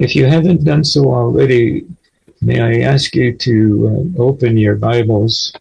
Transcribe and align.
If 0.00 0.16
you 0.16 0.24
haven't 0.24 0.64
done 0.64 0.82
so 0.82 1.12
already, 1.12 1.84
may 2.40 2.58
I 2.58 2.90
ask 2.90 3.14
you 3.14 3.36
to 3.36 4.14
uh, 4.16 4.22
open 4.22 4.56
your 4.56 4.74
Bibles? 4.74 5.52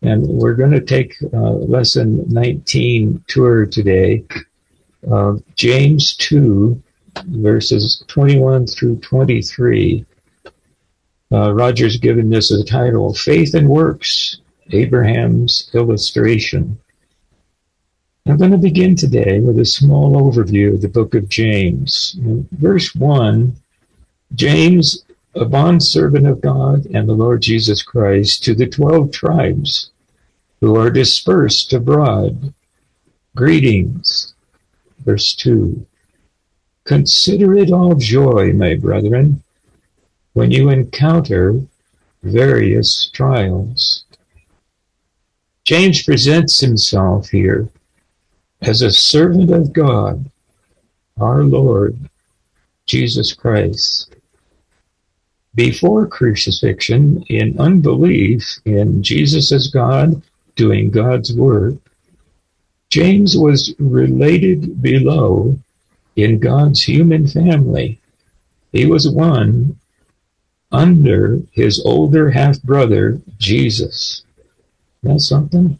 And 0.00 0.26
we're 0.26 0.54
going 0.54 0.70
to 0.70 0.80
take 0.80 1.14
uh, 1.34 1.50
lesson 1.50 2.24
19 2.30 3.22
tour 3.28 3.66
today 3.66 4.24
of 5.10 5.42
James 5.54 6.16
2, 6.16 6.82
verses 7.26 8.02
21 8.08 8.68
through 8.68 9.00
23. 9.00 10.06
Uh, 11.30 11.52
Roger's 11.52 11.98
given 11.98 12.30
this 12.30 12.50
a 12.50 12.64
title 12.64 13.12
Faith 13.12 13.52
and 13.52 13.68
Works 13.68 14.40
Abraham's 14.70 15.68
Illustration. 15.74 16.80
I'm 18.28 18.36
going 18.36 18.50
to 18.50 18.58
begin 18.58 18.94
today 18.94 19.40
with 19.40 19.58
a 19.58 19.64
small 19.64 20.12
overview 20.20 20.74
of 20.74 20.82
the 20.82 20.88
book 20.88 21.14
of 21.14 21.30
James. 21.30 22.14
In 22.18 22.46
verse 22.52 22.94
1, 22.94 23.56
James, 24.34 25.02
a 25.34 25.46
bondservant 25.46 26.26
of 26.26 26.42
God 26.42 26.84
and 26.92 27.08
the 27.08 27.14
Lord 27.14 27.40
Jesus 27.40 27.82
Christ, 27.82 28.44
to 28.44 28.54
the 28.54 28.66
twelve 28.66 29.12
tribes 29.12 29.88
who 30.60 30.76
are 30.76 30.90
dispersed 30.90 31.72
abroad. 31.72 32.52
Greetings. 33.34 34.34
Verse 35.06 35.34
2. 35.34 35.86
Consider 36.84 37.54
it 37.54 37.72
all 37.72 37.94
joy, 37.94 38.52
my 38.52 38.74
brethren, 38.74 39.42
when 40.34 40.50
you 40.50 40.68
encounter 40.68 41.62
various 42.22 43.08
trials. 43.10 44.04
James 45.64 46.02
presents 46.02 46.60
himself 46.60 47.30
here 47.30 47.70
as 48.60 48.82
a 48.82 48.90
servant 48.90 49.50
of 49.50 49.72
God, 49.72 50.30
our 51.20 51.44
Lord 51.44 51.96
Jesus 52.86 53.32
Christ. 53.32 54.14
Before 55.54 56.06
crucifixion, 56.06 57.24
in 57.28 57.58
unbelief 57.58 58.60
in 58.64 59.02
Jesus 59.02 59.52
as 59.52 59.68
God, 59.68 60.22
doing 60.56 60.90
God's 60.90 61.32
work, 61.32 61.74
James 62.90 63.36
was 63.36 63.74
related 63.78 64.80
below 64.80 65.58
in 66.16 66.38
God's 66.38 66.82
human 66.82 67.26
family. 67.26 67.98
He 68.72 68.86
was 68.86 69.08
one 69.08 69.78
under 70.72 71.40
his 71.52 71.80
older 71.84 72.30
half 72.30 72.62
brother, 72.62 73.20
Jesus. 73.38 74.22
That's 75.02 75.26
something? 75.26 75.78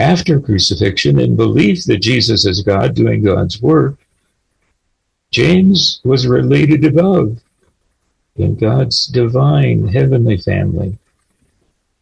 After 0.00 0.40
crucifixion 0.40 1.20
in 1.20 1.36
belief 1.36 1.84
that 1.84 2.00
Jesus 2.00 2.46
is 2.46 2.62
God 2.62 2.94
doing 2.94 3.22
God's 3.22 3.60
work, 3.60 3.98
James 5.30 6.00
was 6.04 6.26
related 6.26 6.84
above 6.86 7.38
in 8.36 8.56
God's 8.56 9.06
divine 9.06 9.88
heavenly 9.88 10.38
family 10.38 10.96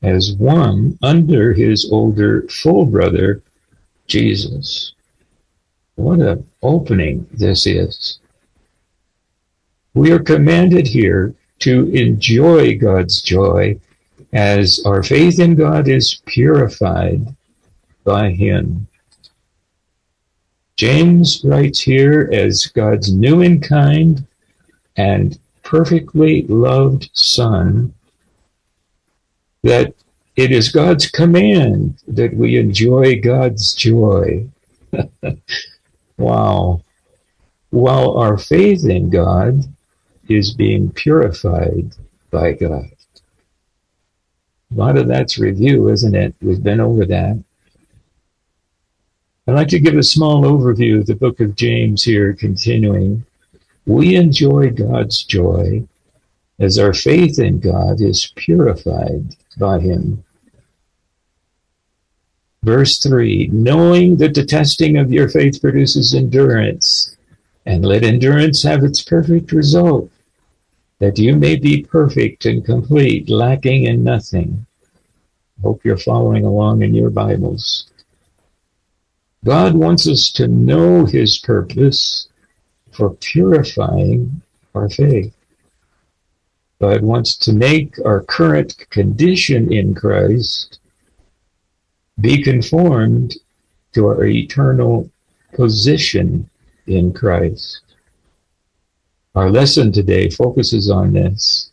as 0.01 0.33
one 0.33 0.97
under 1.03 1.53
his 1.53 1.91
older 1.91 2.43
full 2.43 2.87
brother, 2.87 3.43
Jesus. 4.07 4.93
What 5.97 6.21
an 6.21 6.47
opening 6.63 7.27
this 7.33 7.67
is. 7.67 8.21
We 9.95 10.13
are 10.13 10.21
commanded 10.21 10.87
here 10.87 11.35
to 11.61 11.91
enjoy 11.91 12.79
God's 12.79 13.21
joy 13.21 13.81
as 14.33 14.81
our 14.87 15.03
faith 15.03 15.41
in 15.41 15.57
God 15.57 15.89
is 15.89 16.23
purified 16.27 17.35
by 18.05 18.31
him. 18.31 18.87
James 20.77 21.43
writes 21.45 21.81
here 21.81 22.31
as 22.33 22.67
God's 22.67 23.13
new 23.13 23.43
and 23.43 23.63
kind 23.63 24.27
and 24.97 25.39
perfectly 25.63 26.43
loved 26.43 27.11
Son 27.13 27.93
that 29.63 29.93
it 30.37 30.53
is 30.53 30.69
God's 30.69 31.11
command 31.11 32.01
that 32.07 32.33
we 32.35 32.57
enjoy 32.59 33.21
God's 33.21 33.75
joy. 33.75 34.47
wow. 36.17 36.81
While 37.71 38.17
our 38.17 38.39
faith 38.39 38.85
in 38.85 39.11
God 39.11 39.65
is 40.29 40.55
being 40.55 40.91
purified 40.93 41.93
by 42.31 42.53
God. 42.53 42.89
A 44.71 44.75
lot 44.75 44.97
of 44.97 45.09
that's 45.09 45.39
review, 45.39 45.89
isn't 45.89 46.15
it? 46.15 46.35
We've 46.41 46.63
been 46.63 46.81
over 46.81 47.05
that. 47.07 47.43
I'd 49.49 49.55
like 49.55 49.69
to 49.69 49.81
give 49.81 49.97
a 49.97 50.03
small 50.03 50.43
overview 50.43 51.01
of 51.01 51.07
the 51.07 51.15
book 51.15 51.41
of 51.41 51.57
James 51.57 52.05
here, 52.05 52.35
continuing. 52.35 53.25
We 53.87 54.15
enjoy 54.15 54.69
God's 54.69 55.25
joy 55.25 55.89
as 56.59 56.79
our 56.79 56.93
faith 56.93 57.39
in 57.39 57.59
God 57.59 58.03
is 58.03 58.31
purified 58.37 59.37
by 59.57 59.81
Him. 59.81 60.23
Verse 62.63 62.99
3 62.99 63.49
Knowing 63.51 64.19
that 64.19 64.35
the 64.35 64.45
testing 64.45 64.99
of 64.99 65.11
your 65.11 65.31
faith 65.31 65.63
produces 65.63 66.15
endurance, 66.15 67.17
and 67.65 67.87
let 67.87 68.03
endurance 68.03 68.63
have 68.65 68.85
its 68.85 69.03
perfect 69.03 69.53
result, 69.53 70.11
that 70.99 71.19
you 71.19 71.35
may 71.35 71.57
be 71.57 71.83
perfect 71.85 72.45
and 72.45 72.67
complete, 72.67 73.31
lacking 73.31 73.85
in 73.85 74.05
nothing. 74.05 74.67
Hope 75.63 75.87
you're 75.87 75.97
following 75.97 76.45
along 76.45 76.83
in 76.83 76.95
your 76.95 77.09
Bibles. 77.09 77.89
God 79.45 79.75
wants 79.75 80.09
us 80.09 80.31
to 80.33 80.49
know 80.49 81.05
His 81.05 81.39
purpose 81.39 82.29
for 82.93 83.11
purifying 83.11 84.43
our 84.75 84.89
faith. 84.89 85.35
God 86.81 87.03
wants 87.03 87.37
to 87.39 87.53
make 87.53 87.97
our 88.05 88.23
current 88.23 88.77
condition 88.91 89.73
in 89.73 89.95
Christ 89.95 90.79
be 92.21 92.43
conformed 92.43 93.35
to 93.95 94.07
our 94.07 94.25
eternal 94.25 95.11
position 95.55 96.49
in 96.87 97.13
Christ. 97.13 97.81
Our 99.35 99.51
lesson 99.51 99.93
today 99.93 100.31
focuses 100.31 100.91
on 100.91 101.13
this. 101.13 101.71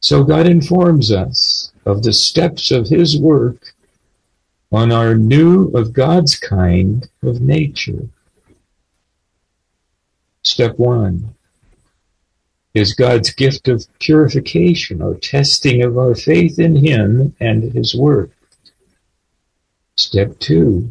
So 0.00 0.22
God 0.22 0.46
informs 0.46 1.10
us 1.10 1.72
of 1.86 2.02
the 2.02 2.12
steps 2.12 2.70
of 2.70 2.88
His 2.88 3.18
work 3.18 3.73
on 4.74 4.90
our 4.90 5.14
new 5.14 5.68
of 5.68 5.92
God's 5.92 6.36
kind 6.36 7.08
of 7.22 7.40
nature. 7.40 8.08
Step 10.42 10.76
one 10.80 11.32
is 12.74 12.92
God's 12.92 13.30
gift 13.30 13.68
of 13.68 13.86
purification 14.00 15.00
or 15.00 15.14
testing 15.14 15.84
of 15.84 15.96
our 15.96 16.16
faith 16.16 16.58
in 16.58 16.74
Him 16.74 17.36
and 17.38 17.72
His 17.72 17.94
work. 17.94 18.32
Step 19.96 20.40
two, 20.40 20.90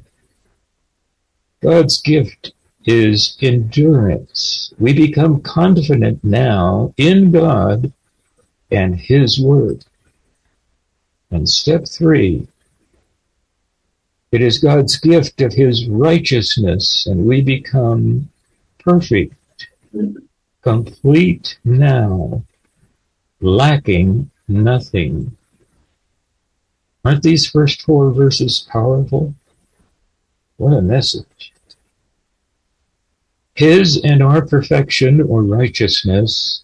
God's 1.62 2.02
gift 2.02 2.54
is 2.86 3.38
endurance. 3.42 4.74
We 4.80 4.94
become 4.94 5.42
confident 5.42 6.24
now 6.24 6.94
in 6.96 7.32
God 7.32 7.92
and 8.72 8.98
His 8.98 9.42
Word. 9.42 9.84
And 11.32 11.50
step 11.50 11.86
three, 11.86 12.48
it 14.34 14.42
is 14.42 14.58
God's 14.58 14.98
gift 14.98 15.42
of 15.42 15.54
His 15.54 15.88
righteousness, 15.88 17.06
and 17.06 17.24
we 17.24 17.42
become 17.42 18.28
perfect, 18.80 19.36
complete 20.64 21.60
now, 21.64 22.44
lacking 23.42 24.32
nothing. 24.48 25.38
Aren't 27.06 27.22
these 27.22 27.46
first 27.46 27.84
four 27.84 28.12
verses 28.12 28.68
powerful? 28.72 29.36
What 30.58 30.74
a 30.74 30.82
message. 30.82 31.54
His 33.54 34.02
and 34.04 34.24
our 34.24 34.44
perfection 34.44 35.22
or 35.22 35.44
righteousness 35.44 36.64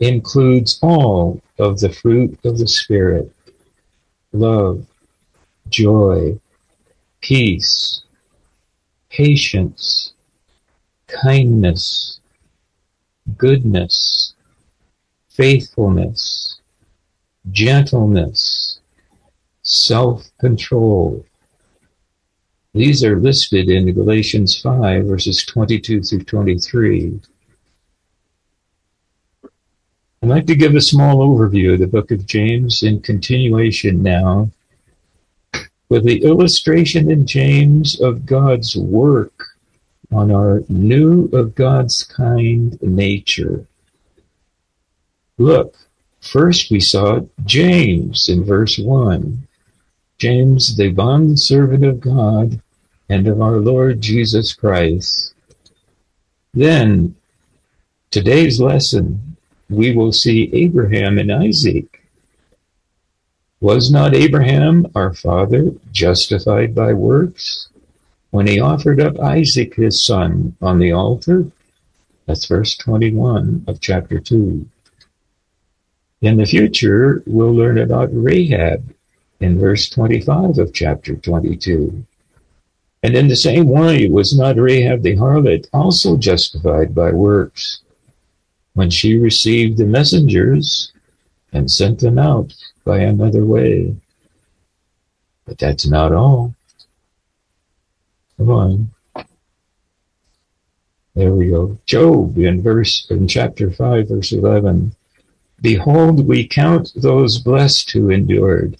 includes 0.00 0.80
all 0.82 1.40
of 1.60 1.78
the 1.78 1.92
fruit 1.92 2.40
of 2.44 2.58
the 2.58 2.66
Spirit 2.66 3.30
love, 4.32 4.84
joy, 5.68 6.40
peace, 7.24 8.02
patience, 9.08 10.12
kindness, 11.06 12.20
goodness, 13.38 14.34
faithfulness, 15.30 16.60
gentleness, 17.50 18.78
self-control. 19.62 21.24
These 22.74 23.02
are 23.02 23.18
listed 23.18 23.70
in 23.70 23.94
Galatians 23.94 24.60
5 24.60 25.06
verses 25.06 25.46
22 25.46 26.02
through 26.02 26.24
23. 26.24 27.20
I'd 30.22 30.28
like 30.28 30.46
to 30.46 30.54
give 30.54 30.74
a 30.74 30.82
small 30.82 31.26
overview 31.26 31.72
of 31.72 31.80
the 31.80 31.86
book 31.86 32.10
of 32.10 32.26
James 32.26 32.82
in 32.82 33.00
continuation 33.00 34.02
now 34.02 34.50
with 35.94 36.02
the 36.02 36.24
illustration 36.24 37.08
in 37.08 37.24
James 37.24 38.00
of 38.00 38.26
God's 38.26 38.74
work 38.74 39.44
on 40.10 40.32
our 40.32 40.64
new 40.68 41.26
of 41.26 41.54
God's 41.54 42.02
kind 42.02 42.76
nature. 42.82 43.64
Look, 45.38 45.76
first 46.20 46.68
we 46.68 46.80
saw 46.80 47.20
James 47.44 48.28
in 48.28 48.42
verse 48.42 48.76
1. 48.76 49.46
James, 50.18 50.76
the 50.76 50.90
bond 50.90 51.38
servant 51.38 51.84
of 51.84 52.00
God 52.00 52.60
and 53.08 53.28
of 53.28 53.40
our 53.40 53.58
Lord 53.58 54.00
Jesus 54.00 54.52
Christ. 54.52 55.32
Then, 56.54 57.14
today's 58.10 58.60
lesson, 58.60 59.36
we 59.70 59.94
will 59.94 60.10
see 60.10 60.50
Abraham 60.54 61.18
and 61.18 61.30
Isaac. 61.30 62.03
Was 63.64 63.90
not 63.90 64.14
Abraham, 64.14 64.86
our 64.94 65.14
father, 65.14 65.72
justified 65.90 66.74
by 66.74 66.92
works 66.92 67.70
when 68.30 68.46
he 68.46 68.60
offered 68.60 69.00
up 69.00 69.18
Isaac 69.18 69.76
his 69.76 70.04
son 70.04 70.54
on 70.60 70.78
the 70.78 70.92
altar? 70.92 71.50
That's 72.26 72.44
verse 72.44 72.76
21 72.76 73.64
of 73.66 73.80
chapter 73.80 74.20
2. 74.20 74.68
In 76.20 76.36
the 76.36 76.44
future, 76.44 77.22
we'll 77.26 77.54
learn 77.54 77.78
about 77.78 78.10
Rahab 78.12 78.92
in 79.40 79.58
verse 79.58 79.88
25 79.88 80.58
of 80.58 80.74
chapter 80.74 81.16
22. 81.16 82.04
And 83.02 83.16
in 83.16 83.28
the 83.28 83.34
same 83.34 83.70
way, 83.70 84.10
was 84.10 84.36
not 84.36 84.58
Rahab 84.58 85.00
the 85.00 85.16
harlot 85.16 85.68
also 85.72 86.18
justified 86.18 86.94
by 86.94 87.12
works 87.12 87.80
when 88.74 88.90
she 88.90 89.16
received 89.16 89.78
the 89.78 89.86
messengers 89.86 90.92
and 91.50 91.70
sent 91.70 92.00
them 92.00 92.18
out 92.18 92.52
by 92.84 93.00
another 93.00 93.44
way? 93.44 93.96
But 95.46 95.58
that's 95.58 95.86
not 95.86 96.12
all. 96.12 96.54
Come 98.36 98.50
on. 98.50 98.90
There 101.14 101.32
we 101.32 101.50
go. 101.50 101.78
Job 101.86 102.38
in 102.38 102.60
verse 102.60 103.06
in 103.10 103.28
chapter 103.28 103.70
5 103.70 104.08
verse 104.08 104.32
11. 104.32 104.94
Behold, 105.60 106.26
we 106.26 106.46
count 106.46 106.92
those 106.96 107.38
blessed 107.38 107.90
who 107.92 108.10
endured. 108.10 108.76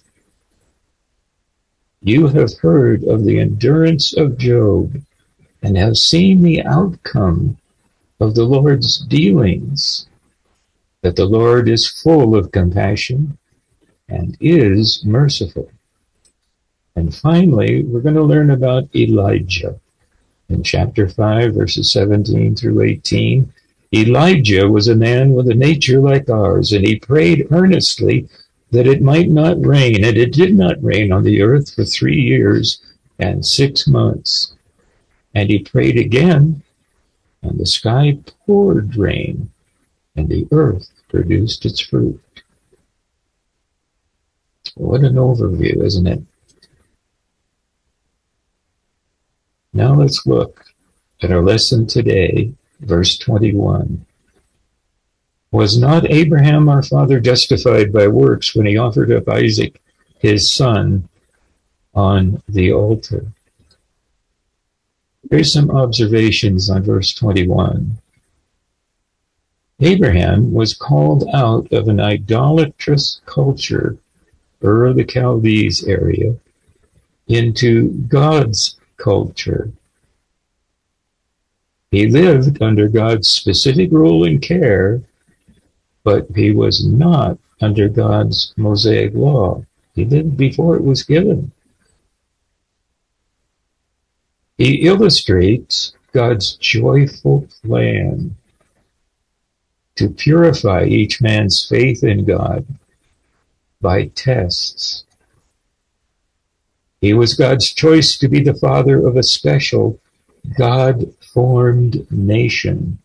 You 2.01 2.27
have 2.27 2.57
heard 2.59 3.03
of 3.05 3.23
the 3.23 3.39
endurance 3.39 4.15
of 4.15 4.37
Job 4.37 5.01
and 5.63 5.77
have 5.77 5.97
seen 5.97 6.43
the 6.43 6.61
outcome 6.63 7.57
of 8.19 8.35
the 8.35 8.43
Lord's 8.43 8.97
dealings, 8.97 10.05
that 11.01 11.15
the 11.15 11.25
Lord 11.25 11.67
is 11.67 11.87
full 11.87 12.35
of 12.35 12.51
compassion 12.51 13.37
and 14.07 14.37
is 14.39 15.03
merciful. 15.05 15.69
And 16.95 17.13
finally, 17.13 17.83
we're 17.83 18.01
going 18.01 18.15
to 18.15 18.23
learn 18.23 18.51
about 18.51 18.95
Elijah 18.95 19.79
in 20.49 20.63
chapter 20.63 21.09
5, 21.09 21.53
verses 21.53 21.91
17 21.91 22.55
through 22.55 22.81
18. 22.81 23.51
Elijah 23.93 24.69
was 24.69 24.87
a 24.87 24.95
man 24.95 25.33
with 25.33 25.49
a 25.49 25.55
nature 25.55 25.99
like 25.99 26.29
ours, 26.29 26.71
and 26.71 26.85
he 26.85 26.99
prayed 26.99 27.47
earnestly 27.51 28.27
that 28.71 28.87
it 28.87 29.01
might 29.01 29.29
not 29.29 29.63
rain, 29.65 30.03
and 30.03 30.17
it 30.17 30.33
did 30.33 30.55
not 30.55 30.83
rain 30.83 31.11
on 31.11 31.23
the 31.23 31.41
earth 31.41 31.73
for 31.73 31.85
three 31.85 32.19
years 32.19 32.81
and 33.19 33.45
six 33.45 33.87
months. 33.87 34.53
And 35.33 35.49
he 35.49 35.59
prayed 35.59 35.97
again, 35.97 36.63
and 37.41 37.59
the 37.59 37.65
sky 37.65 38.17
poured 38.45 38.95
rain, 38.95 39.51
and 40.15 40.29
the 40.29 40.47
earth 40.51 40.89
produced 41.09 41.65
its 41.65 41.79
fruit. 41.79 42.21
What 44.73 45.01
an 45.01 45.15
overview, 45.15 45.83
isn't 45.83 46.07
it? 46.07 46.21
Now 49.71 49.93
let's 49.93 50.25
look 50.25 50.65
at 51.21 51.31
our 51.31 51.43
lesson 51.43 51.85
today, 51.85 52.53
verse 52.79 53.17
21. 53.17 54.05
Was 55.51 55.77
not 55.77 56.09
Abraham 56.09 56.67
our 56.67 56.83
father 56.83 57.19
justified 57.19 57.93
by 57.93 58.07
works 58.07 58.55
when 58.55 58.65
he 58.65 58.77
offered 58.77 59.11
up 59.11 59.29
Isaac, 59.29 59.81
his 60.19 60.51
son, 60.51 61.07
on 61.93 62.41
the 62.49 62.73
altar? 62.73 63.27
Here's 65.29 65.51
some 65.51 65.71
observations 65.71 66.69
on 66.69 66.83
verse 66.83 67.13
21. 67.13 67.97
Abraham 69.79 70.53
was 70.53 70.73
called 70.73 71.27
out 71.33 71.71
of 71.73 71.87
an 71.87 71.99
idolatrous 71.99 73.21
culture, 73.25 73.97
Ur 74.65 74.85
of 74.87 74.95
the 74.97 75.05
Chaldees 75.05 75.85
area, 75.85 76.35
into 77.27 77.91
God's 78.07 78.77
culture. 78.97 79.71
He 81.91 82.07
lived 82.09 82.61
under 82.61 82.87
God's 82.89 83.29
specific 83.29 83.91
rule 83.91 84.25
and 84.25 84.41
care 84.41 85.01
but 86.05 86.27
he 86.35 86.51
was 86.51 86.85
not 86.85 87.37
under 87.59 87.89
God's 87.89 88.53
Mosaic 88.55 89.13
law. 89.15 89.65
He 89.95 90.05
lived 90.05 90.37
before 90.37 90.77
it 90.77 90.83
was 90.83 91.03
given. 91.03 91.51
He 94.57 94.87
illustrates 94.87 95.93
God's 96.13 96.55
joyful 96.55 97.47
plan 97.63 98.37
to 99.95 100.09
purify 100.09 100.85
each 100.85 101.21
man's 101.21 101.65
faith 101.67 102.03
in 102.03 102.23
God 102.23 102.65
by 103.85 104.07
tests. 104.15 105.03
He 107.01 107.13
was 107.13 107.35
God's 107.35 107.71
choice 107.71 108.17
to 108.17 108.27
be 108.27 108.41
the 108.41 108.55
father 108.55 109.05
of 109.07 109.15
a 109.15 109.21
special 109.21 109.99
God 110.57 111.13
formed 111.21 112.11
nation. 112.11 112.97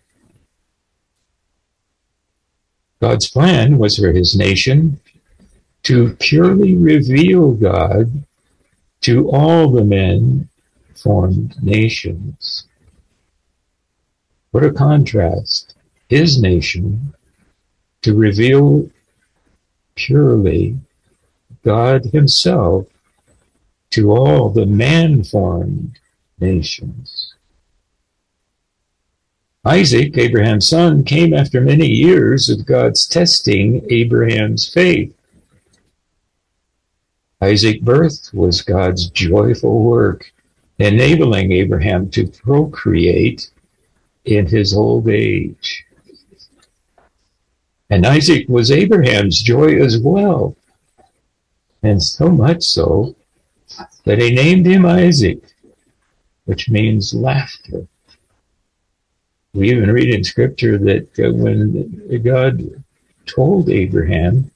God's 2.98 3.28
plan 3.28 3.76
was 3.76 3.98
for 3.98 4.10
his 4.10 4.34
nation 4.34 4.98
to 5.82 6.16
purely 6.18 6.74
reveal 6.74 7.52
God 7.52 8.24
to 9.02 9.28
all 9.28 9.70
the 9.70 9.84
men 9.84 10.48
formed 10.94 11.62
nations. 11.62 12.64
What 14.50 14.64
a 14.64 14.72
contrast. 14.72 15.74
His 16.08 16.40
nation 16.40 17.12
to 18.00 18.16
reveal 18.16 18.88
purely 20.06 20.78
God 21.62 22.06
himself 22.06 22.86
to 23.90 24.12
all 24.12 24.48
the 24.48 24.66
man 24.66 25.24
formed 25.24 25.98
nations. 26.38 27.34
Isaac, 29.64 30.16
Abraham's 30.16 30.68
son, 30.68 31.04
came 31.04 31.34
after 31.34 31.60
many 31.60 31.86
years 31.86 32.48
of 32.48 32.64
God's 32.64 33.06
testing 33.06 33.84
Abraham's 33.90 34.66
faith. 34.72 35.14
Isaac's 37.42 37.82
birth 37.82 38.30
was 38.32 38.62
God's 38.62 39.10
joyful 39.10 39.82
work, 39.82 40.32
enabling 40.78 41.52
Abraham 41.52 42.08
to 42.10 42.26
procreate 42.26 43.50
in 44.24 44.46
his 44.46 44.72
old 44.72 45.08
age. 45.08 45.84
And 47.90 48.06
Isaac 48.06 48.48
was 48.48 48.70
Abraham's 48.70 49.42
joy 49.42 49.76
as 49.82 49.98
well. 49.98 50.56
And 51.82 52.02
so 52.02 52.28
much 52.28 52.62
so 52.62 53.16
that 54.04 54.20
he 54.20 54.30
named 54.30 54.66
him 54.66 54.86
Isaac, 54.86 55.42
which 56.44 56.68
means 56.68 57.14
laughter 57.14 57.86
we 59.52 59.70
even 59.70 59.90
read 59.90 60.14
in 60.14 60.24
scripture 60.24 60.78
that 60.78 61.08
uh, 61.18 61.32
when 61.32 62.22
God 62.22 62.84
told 63.26 63.68
Abraham 63.68 64.50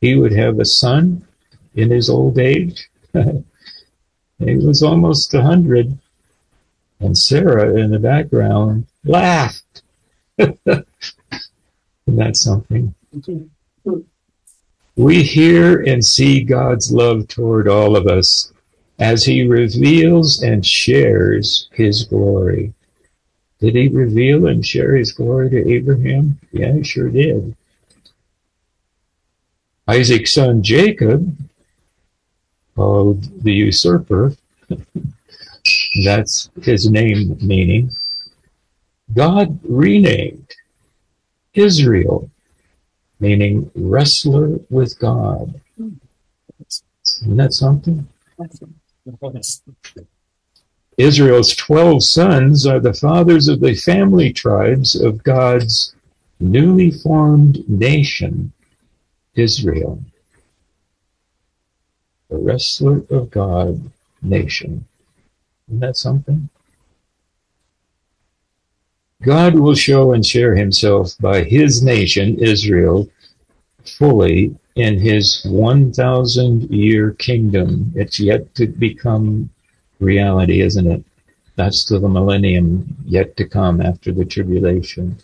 he 0.00 0.16
would 0.16 0.32
have 0.32 0.58
a 0.58 0.64
son 0.64 1.26
in 1.74 1.90
his 1.90 2.10
old 2.10 2.38
age, 2.38 2.88
he 3.12 3.44
was 4.38 4.82
almost 4.82 5.32
a 5.34 5.42
hundred, 5.42 5.96
and 7.00 7.16
Sarah 7.16 7.74
in 7.80 7.90
the 7.90 7.98
background 7.98 8.86
laughed. 9.04 9.82
Isn't 12.08 12.16
that 12.16 12.36
something? 12.38 12.94
We 14.96 15.22
hear 15.22 15.82
and 15.82 16.02
see 16.02 16.42
God's 16.42 16.90
love 16.90 17.28
toward 17.28 17.68
all 17.68 17.96
of 17.96 18.06
us 18.06 18.50
as 18.98 19.26
he 19.26 19.46
reveals 19.46 20.42
and 20.42 20.64
shares 20.64 21.68
his 21.72 22.04
glory. 22.04 22.72
Did 23.60 23.74
he 23.74 23.88
reveal 23.88 24.46
and 24.46 24.64
share 24.64 24.96
his 24.96 25.12
glory 25.12 25.50
to 25.50 25.70
Abraham? 25.70 26.38
Yeah, 26.50 26.72
he 26.72 26.82
sure 26.82 27.10
did. 27.10 27.54
Isaac's 29.86 30.32
son 30.32 30.62
Jacob, 30.62 31.36
called 32.74 33.44
the 33.44 33.52
usurper, 33.52 34.34
that's 36.06 36.48
his 36.62 36.88
name 36.88 37.36
meaning, 37.42 37.90
God 39.12 39.60
renamed 39.62 40.54
Israel, 41.58 42.30
meaning 43.20 43.70
wrestler 43.74 44.58
with 44.70 44.98
God. 44.98 45.60
Isn't 47.20 47.36
that 47.36 47.52
something? 47.52 48.08
Israel's 50.96 51.54
12 51.54 52.04
sons 52.04 52.66
are 52.66 52.80
the 52.80 52.94
fathers 52.94 53.48
of 53.48 53.60
the 53.60 53.74
family 53.74 54.32
tribes 54.32 54.94
of 54.94 55.22
God's 55.24 55.94
newly 56.40 56.90
formed 56.90 57.68
nation, 57.68 58.52
Israel. 59.34 60.02
The 62.30 62.38
wrestler 62.38 63.02
of 63.10 63.30
God 63.30 63.90
nation. 64.22 64.86
Isn't 65.68 65.80
that 65.80 65.96
something? 65.96 66.48
God 69.22 69.56
will 69.56 69.74
show 69.74 70.12
and 70.12 70.24
share 70.24 70.54
himself 70.54 71.18
by 71.18 71.42
his 71.42 71.82
nation, 71.82 72.38
Israel, 72.38 73.08
fully 73.84 74.56
in 74.76 74.98
his 74.98 75.42
1,000 75.44 76.70
year 76.70 77.12
kingdom. 77.12 77.92
It's 77.96 78.20
yet 78.20 78.54
to 78.54 78.68
become 78.68 79.50
reality, 79.98 80.60
isn't 80.60 80.86
it? 80.86 81.04
That's 81.56 81.84
to 81.86 81.98
the 81.98 82.08
millennium 82.08 82.96
yet 83.04 83.36
to 83.38 83.44
come 83.44 83.80
after 83.80 84.12
the 84.12 84.24
tribulation. 84.24 85.18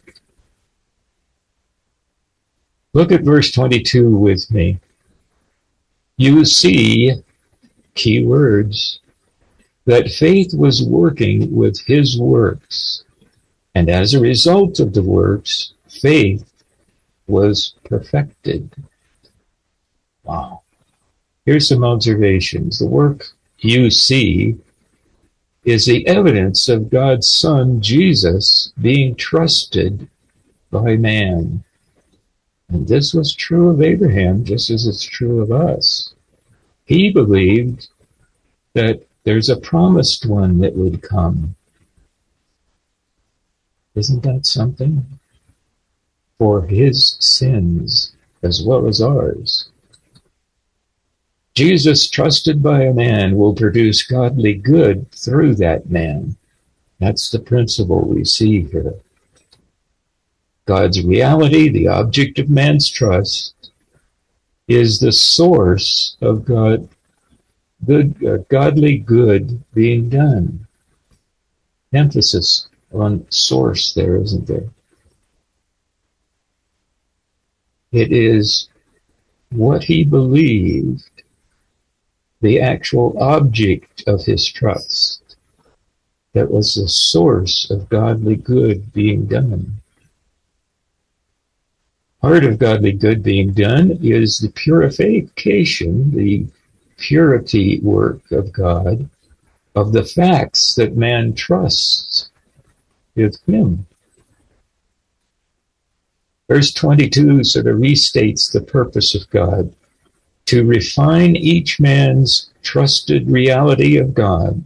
Look 2.92 3.12
at 3.12 3.22
verse 3.22 3.52
22 3.52 4.16
with 4.16 4.50
me. 4.50 4.80
You 6.16 6.44
see, 6.44 7.12
key 7.94 8.26
words, 8.26 8.98
that 9.84 10.10
faith 10.10 10.52
was 10.54 10.82
working 10.82 11.54
with 11.54 11.78
his 11.86 12.18
works. 12.18 13.04
And 13.74 13.90
as 13.90 14.14
a 14.14 14.20
result 14.20 14.78
of 14.80 14.92
the 14.92 15.02
works, 15.02 15.72
faith 15.88 16.44
was 17.26 17.74
perfected. 17.84 18.70
Wow. 20.22 20.62
Here's 21.44 21.68
some 21.68 21.84
observations. 21.84 22.78
The 22.78 22.86
work 22.86 23.26
you 23.58 23.90
see 23.90 24.56
is 25.64 25.86
the 25.86 26.06
evidence 26.06 26.68
of 26.68 26.90
God's 26.90 27.28
Son, 27.28 27.80
Jesus, 27.80 28.72
being 28.80 29.14
trusted 29.16 30.08
by 30.70 30.96
man. 30.96 31.64
And 32.68 32.86
this 32.86 33.14
was 33.14 33.34
true 33.34 33.70
of 33.70 33.82
Abraham, 33.82 34.44
just 34.44 34.70
as 34.70 34.86
it's 34.86 35.02
true 35.02 35.40
of 35.40 35.52
us. 35.52 36.14
He 36.86 37.10
believed 37.10 37.88
that 38.74 39.06
there's 39.24 39.48
a 39.48 39.56
promised 39.56 40.26
one 40.26 40.58
that 40.58 40.74
would 40.74 41.02
come. 41.02 41.54
Isn't 43.94 44.22
that 44.24 44.46
something? 44.46 45.06
For 46.38 46.66
his 46.66 47.16
sins 47.20 48.14
as 48.42 48.62
well 48.62 48.86
as 48.86 49.00
ours. 49.00 49.68
Jesus, 51.54 52.10
trusted 52.10 52.62
by 52.62 52.82
a 52.82 52.92
man, 52.92 53.36
will 53.36 53.54
produce 53.54 54.02
godly 54.02 54.54
good 54.54 55.10
through 55.12 55.54
that 55.56 55.88
man. 55.88 56.36
That's 56.98 57.30
the 57.30 57.38
principle 57.38 58.08
we 58.08 58.24
see 58.24 58.62
here. 58.62 58.94
God's 60.66 61.04
reality, 61.04 61.68
the 61.68 61.88
object 61.88 62.38
of 62.38 62.48
man's 62.50 62.88
trust, 62.88 63.70
is 64.66 64.98
the 64.98 65.12
source 65.12 66.16
of 66.20 66.44
God, 66.44 66.88
good, 67.84 68.24
uh, 68.24 68.38
godly 68.48 68.98
good 68.98 69.62
being 69.74 70.08
done. 70.08 70.66
Emphasis 71.92 72.66
on 72.94 73.26
source 73.30 73.92
there, 73.94 74.16
isn't 74.16 74.46
there? 74.46 74.68
It 77.92 78.12
is 78.12 78.68
what 79.50 79.84
he 79.84 80.04
believed 80.04 81.10
the 82.40 82.60
actual 82.60 83.16
object 83.22 84.02
of 84.06 84.24
his 84.24 84.46
trust 84.46 85.36
that 86.32 86.50
was 86.50 86.74
the 86.74 86.88
source 86.88 87.70
of 87.70 87.88
godly 87.88 88.36
good 88.36 88.92
being 88.92 89.26
done. 89.26 89.80
Part 92.20 92.44
of 92.44 92.58
godly 92.58 92.92
good 92.92 93.22
being 93.22 93.52
done 93.52 93.98
is 94.02 94.38
the 94.38 94.50
purification, 94.50 96.10
the 96.10 96.46
purity 96.96 97.80
work 97.80 98.30
of 98.32 98.52
God, 98.52 99.08
of 99.74 99.92
the 99.92 100.04
facts 100.04 100.74
that 100.74 100.96
man 100.96 101.34
trusts 101.34 102.30
with 103.14 103.38
him. 103.46 103.86
Verse 106.48 106.72
22 106.72 107.44
sort 107.44 107.66
of 107.66 107.76
restates 107.76 108.52
the 108.52 108.60
purpose 108.60 109.14
of 109.14 109.28
God 109.30 109.74
to 110.46 110.64
refine 110.64 111.36
each 111.36 111.80
man's 111.80 112.50
trusted 112.62 113.30
reality 113.30 113.96
of 113.96 114.14
God 114.14 114.64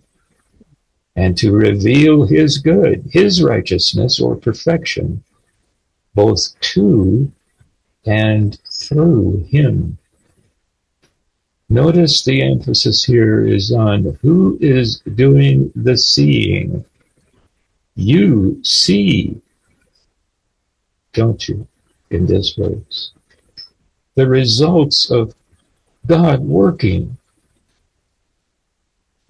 and 1.14 1.36
to 1.38 1.52
reveal 1.52 2.26
his 2.26 2.58
good, 2.58 3.08
his 3.10 3.42
righteousness 3.42 4.20
or 4.20 4.36
perfection, 4.36 5.22
both 6.14 6.58
to 6.60 7.30
and 8.06 8.58
through 8.70 9.44
him. 9.48 9.98
Notice 11.68 12.24
the 12.24 12.42
emphasis 12.42 13.04
here 13.04 13.46
is 13.46 13.72
on 13.72 14.18
who 14.22 14.56
is 14.60 15.00
doing 15.14 15.70
the 15.74 15.98
seeing. 15.98 16.84
You 18.00 18.60
see, 18.62 19.42
don't 21.14 21.48
you, 21.48 21.66
in 22.10 22.26
this 22.26 22.54
verse, 22.54 23.10
the 24.14 24.28
results 24.28 25.10
of 25.10 25.34
God 26.06 26.38
working. 26.38 27.18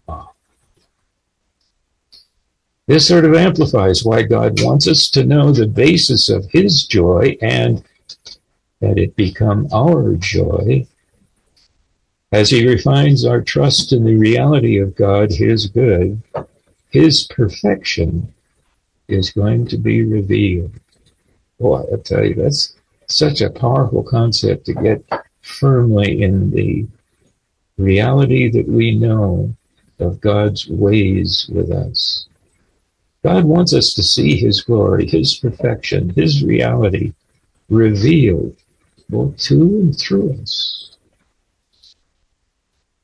Ah. 0.06 0.28
This 2.86 3.08
sort 3.08 3.24
of 3.24 3.34
amplifies 3.34 4.04
why 4.04 4.24
God 4.24 4.60
wants 4.62 4.86
us 4.86 5.08
to 5.12 5.24
know 5.24 5.50
the 5.50 5.66
basis 5.66 6.28
of 6.28 6.50
His 6.50 6.84
joy 6.84 7.38
and 7.40 7.82
that 8.80 8.98
it 8.98 9.16
become 9.16 9.66
our 9.72 10.14
joy 10.16 10.86
as 12.32 12.50
He 12.50 12.68
refines 12.68 13.24
our 13.24 13.40
trust 13.40 13.94
in 13.94 14.04
the 14.04 14.16
reality 14.16 14.76
of 14.76 14.94
God, 14.94 15.32
His 15.32 15.68
good, 15.68 16.22
His 16.90 17.26
perfection 17.28 18.34
is 19.08 19.30
going 19.30 19.66
to 19.68 19.78
be 19.78 20.02
revealed. 20.02 20.72
Boy, 21.58 21.82
I 21.92 21.96
tell 21.96 22.24
you, 22.24 22.34
that's 22.34 22.74
such 23.06 23.40
a 23.40 23.50
powerful 23.50 24.02
concept 24.02 24.66
to 24.66 24.74
get 24.74 25.02
firmly 25.40 26.22
in 26.22 26.50
the 26.50 26.86
reality 27.78 28.50
that 28.50 28.68
we 28.68 28.96
know 28.96 29.54
of 29.98 30.20
God's 30.20 30.68
ways 30.68 31.50
with 31.52 31.70
us. 31.70 32.26
God 33.24 33.44
wants 33.44 33.72
us 33.72 33.94
to 33.94 34.02
see 34.02 34.36
His 34.36 34.60
glory, 34.60 35.06
His 35.06 35.34
perfection, 35.36 36.10
His 36.10 36.44
reality 36.44 37.14
revealed 37.68 38.56
both 39.08 39.36
to 39.38 39.60
and 39.60 39.98
through 39.98 40.38
us. 40.40 40.96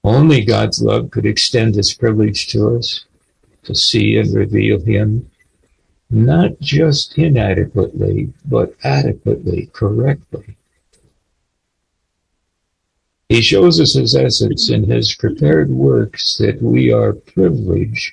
Only 0.04 0.44
God's 0.44 0.82
love 0.82 1.10
could 1.10 1.26
extend 1.26 1.74
this 1.74 1.94
privilege 1.94 2.48
to 2.48 2.76
us 2.76 3.06
to 3.64 3.74
see 3.74 4.18
and 4.18 4.32
reveal 4.34 4.78
Him, 4.78 5.30
not 6.14 6.60
just 6.60 7.18
inadequately, 7.18 8.32
but 8.44 8.74
adequately, 8.84 9.68
correctly. 9.72 10.56
He 13.28 13.42
shows 13.42 13.80
us 13.80 13.94
his 13.94 14.14
essence 14.14 14.70
in 14.70 14.84
his 14.84 15.14
prepared 15.14 15.70
works 15.70 16.36
that 16.38 16.62
we 16.62 16.92
are 16.92 17.14
privileged 17.14 18.12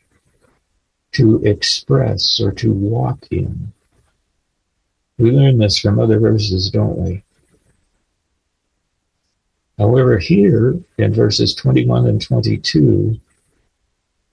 to 1.11 1.43
express 1.43 2.39
or 2.39 2.51
to 2.53 2.71
walk 2.71 3.27
in. 3.29 3.71
We 5.17 5.31
learn 5.31 5.59
this 5.59 5.77
from 5.77 5.99
other 5.99 6.19
verses, 6.19 6.71
don't 6.71 6.97
we? 6.97 7.23
However, 9.77 10.17
here 10.17 10.79
in 10.97 11.13
verses 11.13 11.53
21 11.53 12.07
and 12.07 12.21
22, 12.21 13.19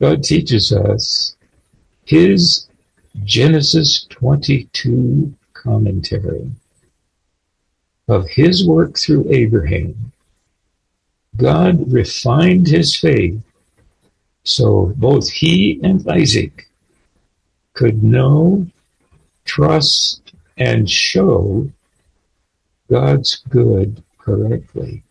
God 0.00 0.22
teaches 0.22 0.72
us 0.72 1.36
his 2.04 2.67
Genesis 3.24 4.06
22 4.10 5.34
commentary 5.52 6.50
of 8.06 8.28
his 8.28 8.66
work 8.66 8.98
through 8.98 9.30
Abraham 9.30 10.12
God 11.36 11.92
refined 11.92 12.66
his 12.66 12.96
faith 12.96 13.40
so 14.44 14.92
both 14.96 15.28
he 15.30 15.78
and 15.82 16.08
Isaac 16.08 16.68
could 17.74 18.02
know, 18.02 18.66
trust, 19.44 20.32
and 20.56 20.90
show 20.90 21.70
God's 22.90 23.42
good 23.48 24.02
correctly. 24.18 25.02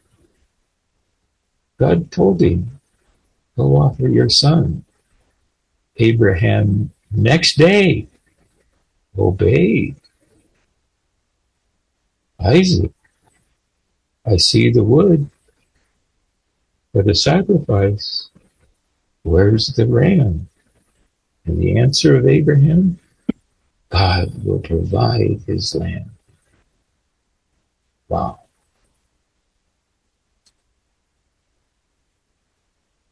God 1.80 2.12
told 2.12 2.42
him, 2.42 2.80
go 3.56 3.78
offer 3.78 4.08
your 4.08 4.30
son. 4.30 4.84
Abraham 5.98 6.92
next 7.12 7.58
day 7.58 8.08
obeyed. 9.18 9.96
Isaac, 12.40 12.92
I 14.26 14.38
see 14.38 14.72
the 14.72 14.84
wood 14.84 15.30
for 16.92 17.04
the 17.04 17.16
sacrifice. 17.16 18.30
Where's 19.24 19.68
the 19.68 19.88
ram? 19.88 20.48
And 21.46 21.62
the 21.62 21.78
answer 21.78 22.16
of 22.16 22.28
Abraham 22.28 23.00
God 23.90 24.44
will 24.44 24.60
provide 24.60 25.42
his 25.48 25.74
land. 25.74 26.12
Wow. 28.10 28.40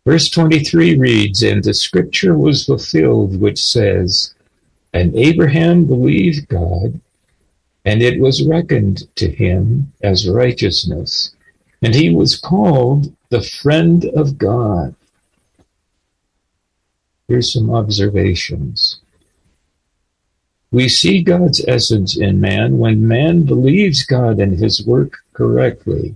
Verse 0.06 0.30
23 0.30 0.98
reads, 0.98 1.42
And 1.42 1.64
the 1.64 1.74
scripture 1.74 2.38
was 2.38 2.66
fulfilled, 2.66 3.40
which 3.40 3.60
says, 3.60 4.36
And 4.94 5.16
Abraham 5.16 5.86
believed 5.86 6.48
God, 6.48 7.02
and 7.86 8.04
it 8.04 8.20
was 8.20 8.46
reckoned 8.46 9.08
to 9.16 9.28
him 9.32 9.92
as 10.04 10.30
righteousness. 10.30 11.36
And 11.82 11.96
he 11.96 12.12
was 12.12 12.38
called 12.38 13.16
the 13.30 13.42
friend 13.42 14.06
of 14.16 14.38
God. 14.38 14.96
Here's 17.28 17.52
some 17.52 17.72
observations. 17.72 19.00
We 20.72 20.88
see 20.88 21.24
God's 21.24 21.66
essence 21.68 22.16
in 22.16 22.40
man 22.40 22.78
when 22.78 23.08
man 23.08 23.44
believes 23.44 24.06
God 24.06 24.40
and 24.40 24.60
his 24.60 24.86
work 24.86 25.18
correctly. 25.34 26.16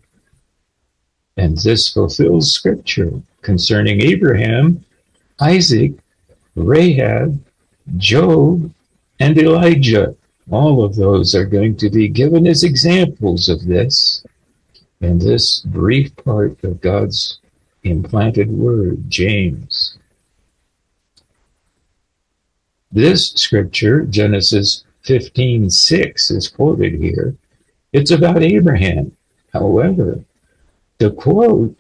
And 1.35 1.57
this 1.57 1.91
fulfills 1.91 2.53
scripture 2.53 3.23
concerning 3.41 4.01
Abraham, 4.01 4.83
Isaac, 5.39 5.93
Rahab, 6.55 7.41
Job, 7.97 8.71
and 9.19 9.37
Elijah. 9.37 10.15
All 10.51 10.83
of 10.83 10.95
those 10.95 11.35
are 11.35 11.45
going 11.45 11.77
to 11.77 11.89
be 11.89 12.07
given 12.07 12.47
as 12.47 12.63
examples 12.63 13.49
of 13.49 13.65
this 13.65 14.23
in 15.01 15.19
this 15.19 15.61
brief 15.61 16.15
part 16.17 16.63
of 16.63 16.81
God's 16.81 17.39
implanted 17.83 18.51
word, 18.51 19.09
James. 19.09 19.97
This 22.91 23.29
scripture, 23.31 24.01
Genesis 24.01 24.83
15:6 25.03 26.31
is 26.31 26.47
quoted 26.47 26.95
here. 26.95 27.35
It's 27.93 28.11
about 28.11 28.41
Abraham. 28.41 29.15
However, 29.53 30.23
the 30.97 31.11
quote 31.11 31.77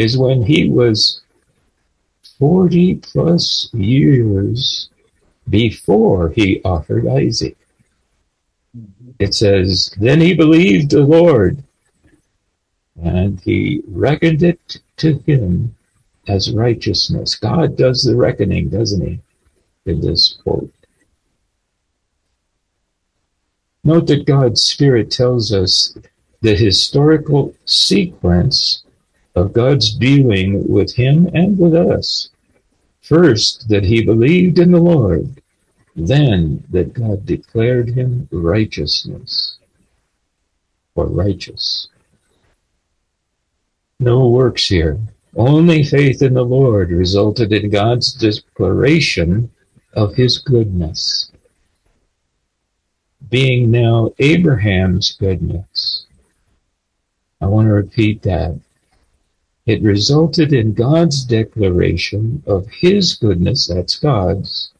is 0.00 0.18
when 0.18 0.42
he 0.42 0.68
was 0.68 1.20
40 2.38 2.96
plus 2.96 3.68
years 3.74 4.88
before 5.48 6.30
he 6.30 6.62
offered 6.64 7.06
Isaac. 7.06 7.56
Mm-hmm. 8.76 9.10
It 9.18 9.34
says, 9.34 9.94
Then 9.98 10.20
he 10.20 10.34
believed 10.34 10.90
the 10.90 11.02
Lord, 11.02 11.62
and 13.02 13.40
he 13.40 13.82
reckoned 13.86 14.42
it 14.42 14.78
to 14.98 15.18
him 15.26 15.74
as 16.28 16.52
righteousness. 16.52 17.34
God 17.34 17.76
does 17.76 18.02
the 18.02 18.16
reckoning, 18.16 18.68
doesn't 18.68 19.06
he? 19.06 19.20
in 19.86 20.00
this 20.00 20.38
quote. 20.42 20.72
Note 23.82 24.06
that 24.08 24.26
God's 24.26 24.62
Spirit 24.62 25.10
tells 25.10 25.52
us 25.52 25.96
the 26.42 26.54
historical 26.54 27.54
sequence 27.64 28.84
of 29.34 29.52
God's 29.52 29.94
dealing 29.94 30.66
with 30.68 30.94
him 30.94 31.28
and 31.34 31.58
with 31.58 31.74
us. 31.74 32.30
First, 33.00 33.68
that 33.68 33.84
he 33.84 34.04
believed 34.04 34.58
in 34.58 34.72
the 34.72 34.80
Lord. 34.80 35.40
Then, 35.96 36.64
that 36.70 36.94
God 36.94 37.26
declared 37.26 37.90
him 37.90 38.28
righteousness 38.30 39.58
or 40.94 41.06
righteous. 41.06 41.88
No 43.98 44.28
works 44.28 44.66
here. 44.68 44.98
Only 45.36 45.84
faith 45.84 46.22
in 46.22 46.34
the 46.34 46.44
Lord 46.44 46.90
resulted 46.90 47.52
in 47.52 47.70
God's 47.70 48.12
declaration 48.12 49.50
of 49.92 50.14
his 50.14 50.38
goodness, 50.38 51.30
being 53.28 53.70
now 53.70 54.10
Abraham's 54.18 55.12
goodness. 55.12 56.06
I 57.40 57.46
want 57.46 57.68
to 57.68 57.72
repeat 57.72 58.22
that. 58.22 58.58
It 59.70 59.82
resulted 59.82 60.52
in 60.52 60.72
God's 60.72 61.22
declaration 61.22 62.42
of 62.44 62.66
his 62.66 63.14
goodness, 63.14 63.68
that's 63.68 64.00
God's, 64.00 64.72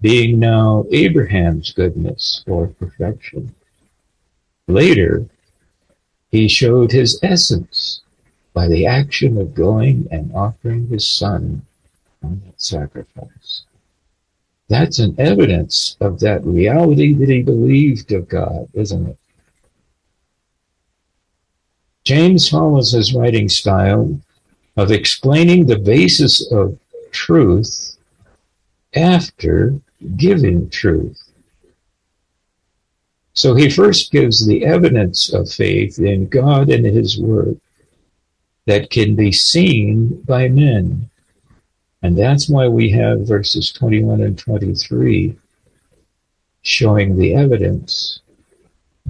being 0.00 0.38
now 0.38 0.86
Abraham's 0.90 1.70
goodness 1.70 2.42
or 2.46 2.68
perfection. 2.68 3.54
Later, 4.68 5.26
he 6.30 6.48
showed 6.48 6.92
his 6.92 7.20
essence 7.22 8.00
by 8.54 8.68
the 8.68 8.86
action 8.86 9.36
of 9.36 9.54
going 9.54 10.08
and 10.10 10.32
offering 10.32 10.86
his 10.86 11.06
son 11.06 11.66
on 12.22 12.40
that 12.46 12.58
sacrifice. 12.58 13.64
That's 14.70 14.98
an 14.98 15.14
evidence 15.18 15.98
of 16.00 16.20
that 16.20 16.42
reality 16.42 17.12
that 17.12 17.28
he 17.28 17.42
believed 17.42 18.12
of 18.12 18.30
God, 18.30 18.70
isn't 18.72 19.08
it? 19.08 19.18
James 22.06 22.48
follows 22.48 22.92
his 22.92 23.12
writing 23.12 23.48
style 23.48 24.20
of 24.76 24.92
explaining 24.92 25.66
the 25.66 25.78
basis 25.78 26.52
of 26.52 26.78
truth 27.10 27.96
after 28.94 29.74
giving 30.16 30.70
truth. 30.70 31.20
So 33.34 33.56
he 33.56 33.68
first 33.68 34.12
gives 34.12 34.46
the 34.46 34.64
evidence 34.64 35.32
of 35.32 35.50
faith 35.50 35.98
in 35.98 36.28
God 36.28 36.70
and 36.70 36.86
his 36.86 37.18
word 37.18 37.60
that 38.66 38.90
can 38.90 39.16
be 39.16 39.32
seen 39.32 40.22
by 40.22 40.48
men. 40.48 41.10
And 42.02 42.16
that's 42.16 42.48
why 42.48 42.68
we 42.68 42.88
have 42.90 43.26
verses 43.26 43.72
21 43.72 44.20
and 44.20 44.38
23 44.38 45.36
showing 46.62 47.16
the 47.16 47.34
evidence 47.34 48.20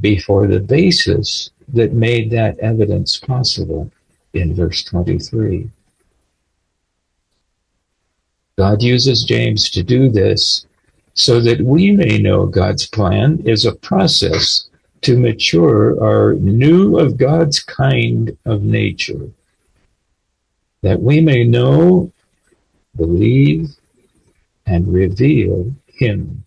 before 0.01 0.47
the 0.47 0.61
basis 0.61 1.51
that 1.69 1.93
made 1.93 2.31
that 2.31 2.59
evidence 2.59 3.17
possible 3.17 3.91
in 4.33 4.55
verse 4.55 4.83
23. 4.85 5.71
God 8.59 8.83
uses 8.83 9.25
James 9.25 9.71
to 9.71 9.83
do 9.83 10.09
this 10.09 10.67
so 11.15 11.41
that 11.41 11.61
we 11.61 11.93
may 11.93 12.19
know 12.19 12.47
God's 12.47 12.87
plan 12.87 13.43
is 13.45 13.65
a 13.65 13.75
process 13.75 14.69
to 15.03 15.19
mature 15.19 16.03
our 16.03 16.35
new 16.35 16.99
of 16.99 17.17
God's 17.17 17.61
kind 17.61 18.37
of 18.45 18.63
nature, 18.63 19.31
that 20.83 21.01
we 21.01 21.21
may 21.21 21.45
know 21.45 22.13
believe, 22.97 23.77
and 24.67 24.93
reveal 24.93 25.73
him. 25.87 26.45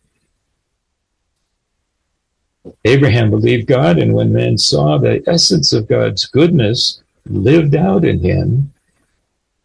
Abraham 2.86 3.30
believed 3.30 3.68
God, 3.68 3.98
and 3.98 4.14
when 4.14 4.34
men 4.34 4.58
saw 4.58 4.98
the 4.98 5.24
essence 5.28 5.74
of 5.74 5.88
God's 5.88 6.26
goodness 6.26 7.02
lived 7.26 7.76
out 7.76 8.06
in 8.06 8.20
him, 8.20 8.74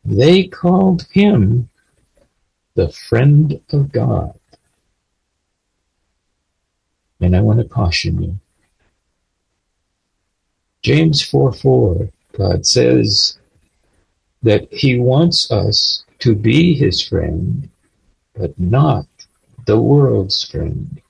they 0.05 0.45
called 0.47 1.07
him 1.13 1.69
the 2.75 2.91
friend 2.91 3.61
of 3.71 3.93
God. 3.93 4.39
And 7.21 7.35
I 7.35 7.41
want 7.41 7.61
to 7.61 7.65
caution 7.65 8.23
you. 8.23 8.39
James 10.83 11.23
4 11.23 11.53
4, 11.53 12.11
God 12.37 12.67
says 12.67 13.39
that 14.43 14.71
he 14.71 14.99
wants 14.99 15.51
us 15.51 16.05
to 16.19 16.35
be 16.35 16.75
his 16.75 17.03
friend, 17.03 17.71
but 18.35 18.59
not 18.59 19.07
the 19.67 19.81
world's 19.81 20.45
friend. 20.45 21.01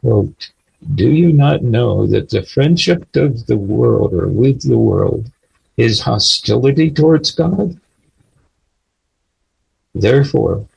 Quote, 0.00 0.52
Do 0.94 1.10
you 1.10 1.32
not 1.32 1.62
know 1.62 2.06
that 2.06 2.30
the 2.30 2.44
friendship 2.44 3.16
of 3.16 3.46
the 3.46 3.56
world 3.56 4.14
or 4.14 4.28
with 4.28 4.62
the 4.62 4.78
world 4.78 5.30
is 5.76 6.00
hostility 6.00 6.90
towards 6.90 7.32
God? 7.32 7.80
Therefore, 9.92 10.68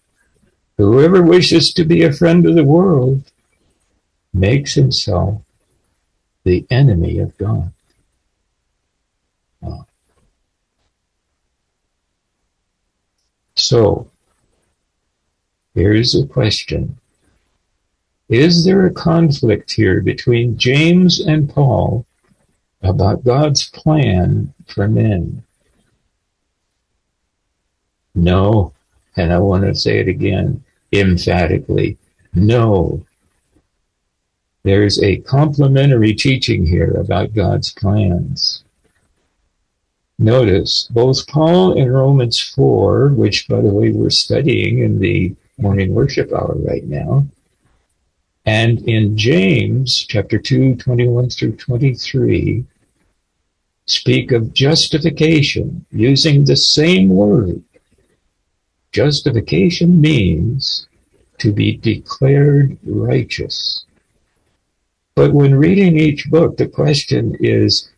whoever 0.77 1.21
wishes 1.21 1.71
to 1.73 1.83
be 1.83 2.03
a 2.03 2.11
friend 2.11 2.47
of 2.47 2.55
the 2.55 2.63
world 2.63 3.31
makes 4.33 4.73
himself 4.73 5.43
the 6.43 6.65
enemy 6.71 7.19
of 7.19 7.37
God. 7.37 7.71
Ah. 9.63 9.85
So, 13.55 14.09
here's 15.75 16.15
a 16.15 16.25
question. 16.25 16.97
Is 18.31 18.63
there 18.63 18.85
a 18.85 18.93
conflict 18.93 19.73
here 19.73 19.99
between 19.99 20.57
James 20.57 21.19
and 21.19 21.49
Paul 21.49 22.05
about 22.81 23.25
God's 23.25 23.69
plan 23.69 24.53
for 24.67 24.87
men? 24.87 25.43
No, 28.15 28.71
and 29.17 29.33
I 29.33 29.39
want 29.39 29.65
to 29.65 29.75
say 29.75 29.99
it 29.99 30.07
again 30.07 30.63
emphatically. 30.93 31.97
No. 32.33 33.05
There's 34.63 35.03
a 35.03 35.17
complementary 35.17 36.13
teaching 36.13 36.65
here 36.65 36.91
about 36.91 37.33
God's 37.33 37.73
plans. 37.73 38.63
Notice 40.17 40.87
both 40.89 41.27
Paul 41.27 41.73
in 41.73 41.91
Romans 41.91 42.39
4, 42.39 43.09
which 43.09 43.49
by 43.49 43.59
the 43.59 43.73
way 43.73 43.91
we're 43.91 44.09
studying 44.09 44.79
in 44.79 44.99
the 44.99 45.35
morning 45.57 45.93
worship 45.93 46.31
hour 46.31 46.55
right 46.59 46.85
now, 46.85 47.27
and 48.45 48.79
in 48.87 49.17
James 49.17 50.05
chapter 50.07 50.39
2, 50.39 50.75
21 50.75 51.29
through 51.29 51.55
23, 51.57 52.65
speak 53.85 54.31
of 54.31 54.53
justification 54.53 55.85
using 55.91 56.43
the 56.43 56.55
same 56.55 57.09
word. 57.09 57.61
Justification 58.91 60.01
means 60.01 60.87
to 61.37 61.53
be 61.53 61.77
declared 61.77 62.77
righteous. 62.83 63.85
But 65.13 65.33
when 65.33 65.55
reading 65.55 65.97
each 65.97 66.29
book, 66.29 66.57
the 66.57 66.67
question 66.67 67.35
is, 67.39 67.91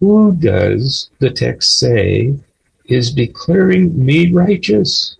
who 0.00 0.34
does 0.34 1.10
the 1.18 1.30
text 1.30 1.78
say 1.78 2.34
is 2.86 3.12
declaring 3.12 4.04
me 4.04 4.32
righteous? 4.32 5.16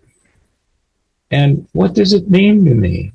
And 1.31 1.69
what 1.73 1.95
does 1.95 2.13
it 2.13 2.31
mean 2.31 2.65
to 2.65 2.75
me? 2.75 3.13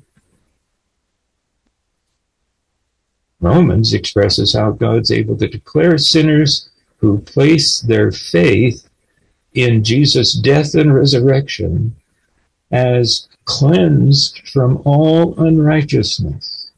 Romans 3.40 3.94
expresses 3.94 4.52
how 4.52 4.72
God's 4.72 5.12
able 5.12 5.36
to 5.36 5.46
declare 5.46 5.96
sinners 5.96 6.70
who 6.96 7.20
place 7.20 7.80
their 7.80 8.10
faith 8.10 8.88
in 9.54 9.84
Jesus' 9.84 10.34
death 10.34 10.74
and 10.74 10.92
resurrection 10.92 11.94
as 12.72 13.28
cleansed 13.44 14.48
from 14.48 14.82
all 14.84 15.38
unrighteousness, 15.40 16.70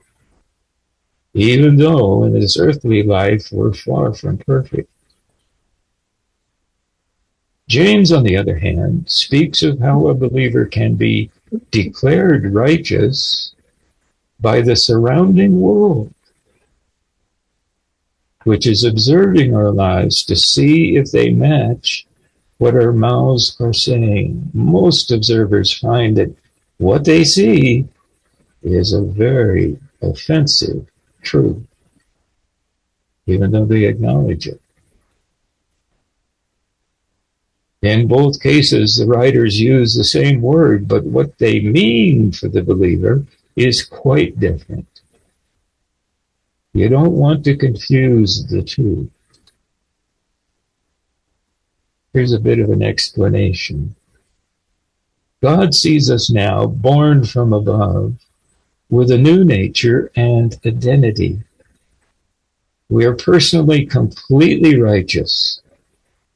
even 1.35 1.77
though 1.77 2.25
in 2.25 2.35
this 2.35 2.59
earthly 2.59 3.03
life 3.03 3.49
we're 3.51 3.73
far 3.73 4.13
from 4.15 4.39
perfect. 4.39 4.89
James, 7.69 8.13
on 8.13 8.25
the 8.25 8.37
other 8.37 8.59
hand, 8.59 9.09
speaks 9.09 9.63
of 9.63 9.79
how 9.79 10.09
a 10.09 10.15
believer 10.15 10.67
can 10.67 10.95
be 10.95 11.31
declared 11.71 12.53
righteous 12.53 13.55
by 14.41 14.61
the 14.61 14.77
surrounding 14.77 15.61
world 15.61 16.13
which 18.45 18.67
is 18.67 18.85
observing 18.85 19.55
our 19.55 19.71
lives 19.71 20.25
to 20.25 20.37
see 20.37 20.97
if 20.97 21.11
they 21.11 21.31
match 21.31 22.07
what 22.59 22.75
our 22.75 22.93
mouths 22.93 23.57
are 23.61 23.73
saying. 23.73 24.51
Most 24.53 25.11
observers 25.11 25.77
find 25.77 26.17
that 26.17 26.35
what 26.79 27.05
they 27.05 27.25
see 27.25 27.87
is 28.63 28.93
a 28.93 29.03
very 29.03 29.79
offensive 30.03 30.87
truth, 31.23 31.63
even 33.27 33.51
though 33.51 33.67
they 33.67 33.85
acknowledge 33.85 34.47
it. 34.47 34.61
In 37.83 38.09
both 38.09 38.43
cases, 38.43 38.97
the 38.97 39.07
writers 39.07 39.59
use 39.59 39.95
the 39.95 40.05
same 40.05 40.43
word, 40.43 40.87
but 40.87 41.05
what 41.05 41.39
they 41.39 41.61
mean 41.61 42.31
for 42.31 42.49
the 42.49 42.63
believer 42.63 43.25
is 43.57 43.83
quite 43.83 44.39
different. 44.39 44.87
You 46.73 46.89
don't 46.89 47.13
want 47.13 47.45
to 47.45 47.57
confuse 47.57 48.47
the 48.47 48.63
two. 48.63 49.11
Here's 52.13 52.33
a 52.33 52.41
bit 52.41 52.61
of 52.61 52.71
an 52.71 52.83
explanation. 52.83 53.97
God 55.43 55.75
sees 55.75 56.11
us 56.11 56.31
now 56.31 56.67
born 56.67 57.25
from 57.25 57.53
above 57.53 58.15
with 58.89 59.11
a 59.11 59.19
new 59.19 59.45
nature 59.45 60.13
and 60.15 60.59
identity. 60.65 61.41
We 62.89 63.05
are 63.05 63.15
personally 63.15 63.87
completely 63.87 64.79
righteous 64.81 65.63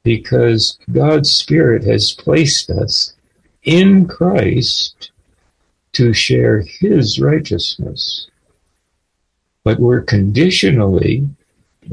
because 0.03 0.77
God's 0.91 1.31
Spirit 1.31 1.83
has 1.83 2.13
placed 2.13 2.69
us 2.69 3.13
in 3.63 4.07
Christ 4.07 5.11
to 5.93 6.13
share 6.13 6.61
His 6.61 7.19
righteousness 7.19 8.27
but 9.65 9.79
we're 9.79 10.01
conditionally 10.01 11.27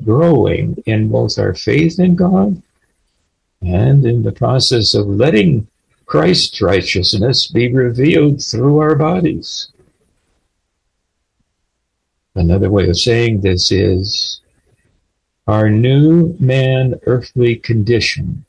growing 0.04 0.76
in 0.86 1.08
both 1.08 1.38
our 1.38 1.54
faith 1.54 1.98
in 1.98 2.14
God 2.14 2.62
and 3.62 4.04
in 4.04 4.22
the 4.22 4.32
process 4.32 4.94
of 4.94 5.06
letting 5.06 5.66
Christ's 6.04 6.60
righteousness 6.60 7.50
be 7.50 7.72
revealed 7.72 8.42
through 8.42 8.78
our 8.78 8.94
bodies. 8.94 9.68
Another 12.34 12.70
way 12.70 12.88
of 12.90 12.98
saying 12.98 13.40
this 13.40 13.72
is 13.72 14.42
our 15.46 15.70
new 15.70 16.36
man 16.38 17.00
earthly 17.06 17.56
condition 17.56 18.44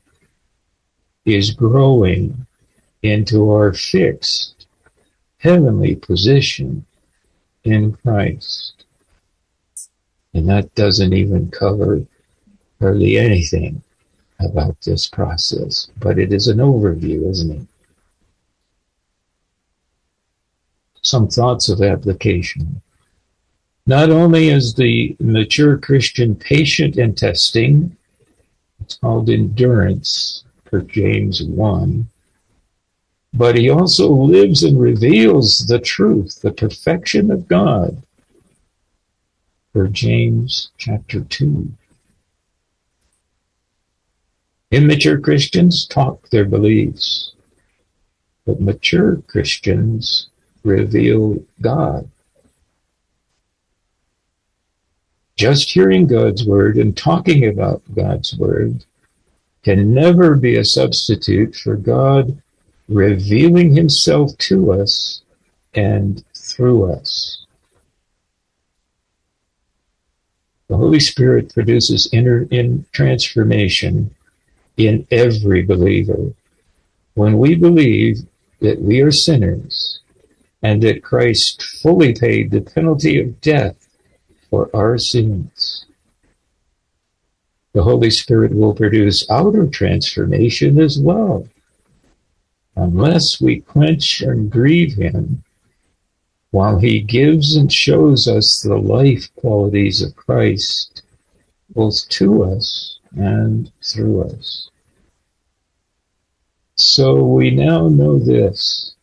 is 1.26 1.52
growing 1.52 2.46
into 3.02 3.50
our 3.52 3.74
fixed 3.74 4.68
heavenly 5.38 5.96
position 5.96 6.86
in 7.64 7.94
Christ. 7.94 8.83
And 10.34 10.50
that 10.50 10.74
doesn't 10.76 11.13
even 11.13 11.52
cover 11.52 12.06
hardly 12.80 13.17
anything 13.17 13.84
about 14.39 14.76
this 14.82 15.08
process, 15.08 15.88
but 16.00 16.17
it 16.17 16.34
is 16.34 16.48
an 16.48 16.58
overview, 16.58 17.30
isn't 17.30 17.52
it? 17.52 17.67
Some 21.02 21.28
thoughts 21.28 21.69
of 21.69 21.82
application. 21.82 22.82
Not 23.86 24.10
only 24.10 24.50
is 24.50 24.74
the 24.74 25.15
mature 25.19 25.78
Christian 25.78 26.36
patient 26.36 26.98
in 26.98 27.13
testing, 27.15 27.96
it's 28.82 28.96
called 28.96 29.30
endurance 29.30 30.46
for 30.65 30.82
James 30.82 31.43
1, 31.43 32.08
but 33.34 33.58
he 33.58 33.69
also 33.69 34.10
lives 34.10 34.63
and 34.63 34.80
reveals 34.80 35.65
the 35.67 35.80
truth, 35.80 36.41
the 36.41 36.52
perfection 36.52 37.30
of 37.30 37.48
God 37.48 38.02
for 39.74 39.88
James 39.88 40.70
chapter 40.78 41.22
2. 41.22 41.68
Immature 44.70 45.20
Christians 45.20 45.88
talk 45.88 46.30
their 46.30 46.46
beliefs, 46.46 47.34
but 48.46 48.62
mature 48.62 49.18
Christians 49.28 50.30
reveal 50.64 51.44
God. 51.60 52.10
Just 55.36 55.72
hearing 55.72 56.06
God's 56.06 56.46
word 56.46 56.78
and 56.78 56.96
talking 56.96 57.48
about 57.48 57.82
God's 57.96 58.38
word 58.38 58.86
can 59.64 59.92
never 59.92 60.36
be 60.36 60.56
a 60.58 60.66
substitute 60.66 61.56
for 61.56 61.76
God 61.76 62.40
revealing 62.88 63.76
himself 63.76 64.38
to 64.38 64.72
us 64.72 65.24
and 65.74 66.24
through 66.36 66.92
us. 66.92 67.42
The 70.74 70.80
Holy 70.80 71.00
Spirit 71.00 71.54
produces 71.54 72.10
inner 72.12 72.48
in 72.50 72.88
transformation 72.94 74.10
in 74.76 75.06
every 75.12 75.62
believer. 75.62 76.34
When 77.14 77.38
we 77.38 77.54
believe 77.54 78.22
that 78.60 78.82
we 78.82 79.00
are 79.02 79.12
sinners 79.12 80.00
and 80.64 80.82
that 80.82 81.04
Christ 81.04 81.62
fully 81.62 82.16
paid 82.16 82.50
the 82.50 82.62
penalty 82.62 83.22
of 83.22 83.40
death 83.40 83.88
for 84.50 84.76
our 84.76 84.98
sins, 84.98 85.86
the 87.74 87.84
Holy 87.84 88.10
Spirit 88.10 88.52
will 88.52 88.74
produce 88.74 89.30
outer 89.30 89.68
transformation 89.68 90.82
as 90.82 90.98
well. 90.98 91.48
Unless 92.76 93.40
we 93.40 93.60
quench 93.60 94.22
and 94.22 94.52
grieve 94.52 94.96
Him, 94.96 95.44
while 96.54 96.78
he 96.78 97.00
gives 97.00 97.56
and 97.56 97.74
shows 97.74 98.28
us 98.28 98.62
the 98.62 98.78
life 98.78 99.28
qualities 99.38 100.04
of 100.04 100.16
Christ, 100.16 101.02
both 101.70 102.08
to 102.10 102.44
us 102.44 103.00
and 103.16 103.72
through 103.84 104.22
us. 104.26 104.70
So 106.76 107.24
we 107.24 107.50
now 107.50 107.88
know 107.88 108.20
this, 108.20 108.94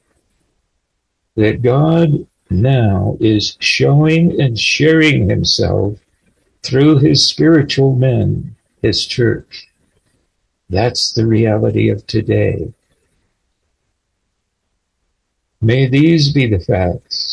that 1.34 1.60
God 1.60 2.24
now 2.50 3.16
is 3.18 3.56
showing 3.58 4.40
and 4.40 4.56
sharing 4.56 5.28
himself 5.28 5.98
through 6.62 6.98
his 6.98 7.26
spiritual 7.26 7.96
men, 7.96 8.54
his 8.80 9.04
church. 9.04 9.66
That's 10.68 11.12
the 11.14 11.26
reality 11.26 11.88
of 11.88 12.06
today. 12.06 12.72
May 15.60 15.88
these 15.88 16.32
be 16.32 16.46
the 16.46 16.60
facts 16.60 17.29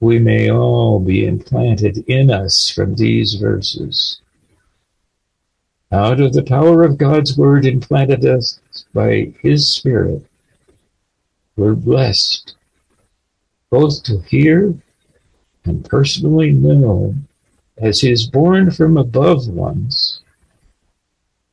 we 0.00 0.18
may 0.18 0.50
all 0.50 1.00
be 1.00 1.26
implanted 1.26 1.98
in 2.08 2.30
us 2.30 2.70
from 2.70 2.94
these 2.94 3.34
verses. 3.34 4.20
Out 5.90 6.20
of 6.20 6.32
the 6.32 6.42
power 6.42 6.84
of 6.84 6.98
God's 6.98 7.36
word 7.36 7.64
implanted 7.64 8.24
us 8.24 8.60
by 8.92 9.32
his 9.42 9.72
spirit, 9.72 10.24
we're 11.56 11.74
blessed 11.74 12.54
both 13.70 14.02
to 14.04 14.20
hear 14.20 14.74
and 15.64 15.84
personally 15.84 16.52
know 16.52 17.14
as 17.76 18.00
his 18.00 18.26
born 18.26 18.70
from 18.70 18.96
above 18.96 19.48
ones 19.48 20.20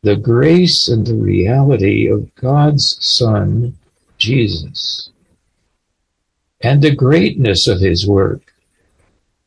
the 0.05 0.15
grace 0.15 0.87
and 0.87 1.07
the 1.07 1.15
reality 1.15 2.07
of 2.07 2.33
God's 2.35 2.95
Son, 3.03 3.75
Jesus, 4.19 5.09
and 6.61 6.81
the 6.81 6.95
greatness 6.95 7.67
of 7.67 7.79
his 7.79 8.07
work 8.07 8.53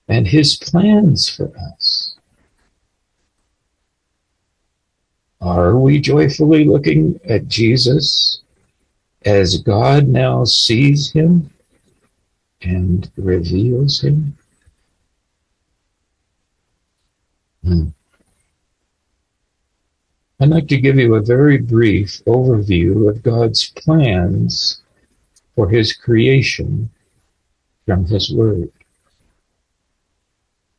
and 0.09 0.27
his 0.27 0.57
plans 0.57 1.29
for 1.29 1.53
us. 1.57 2.15
Are 5.41 5.77
we 5.77 6.01
joyfully 6.01 6.65
looking 6.65 7.21
at 7.25 7.47
Jesus 7.47 8.41
as 9.25 9.59
God 9.59 10.09
now 10.09 10.45
sees 10.45 11.13
him 11.13 11.51
and 12.63 13.11
reveals 13.17 14.01
him? 14.01 14.37
Hmm. 17.63 17.89
I'd 20.41 20.49
like 20.49 20.69
to 20.69 20.81
give 20.81 20.97
you 20.97 21.15
a 21.17 21.21
very 21.21 21.59
brief 21.59 22.23
overview 22.25 23.09
of 23.09 23.23
God's 23.23 23.71
plans 23.71 24.81
for 25.55 25.69
his 25.69 25.93
creation 25.93 26.91
from 27.89 28.05
his 28.05 28.31
word. 28.31 28.71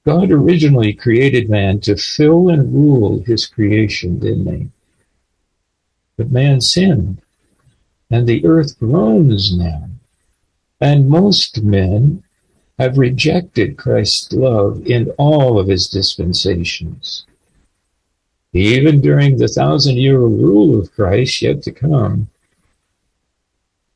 God 0.06 0.30
originally 0.30 0.94
created 0.94 1.50
man 1.50 1.80
to 1.82 1.96
fill 1.96 2.50
and 2.50 2.72
rule 2.72 3.24
his 3.24 3.48
creation, 3.48 4.20
didn't 4.20 4.56
he? 4.56 4.70
But 6.18 6.30
man 6.30 6.62
sinned, 6.62 7.24
and 8.12 8.28
the 8.28 8.46
earth 8.46 8.78
groans 8.78 9.58
now. 9.58 9.90
And 10.80 11.10
most 11.10 11.64
men 11.64 12.22
have 12.78 13.00
rejected 13.00 13.76
Christ's 13.76 14.32
love 14.32 14.86
in 14.86 15.10
all 15.18 15.58
of 15.58 15.68
his 15.68 15.88
dispensations 15.88 17.26
even 18.54 19.02
during 19.02 19.38
the 19.38 19.48
thousand 19.48 19.98
year 19.98 20.20
rule 20.20 20.80
of 20.80 20.92
Christ 20.94 21.42
yet 21.42 21.62
to 21.64 21.72
come. 21.72 22.30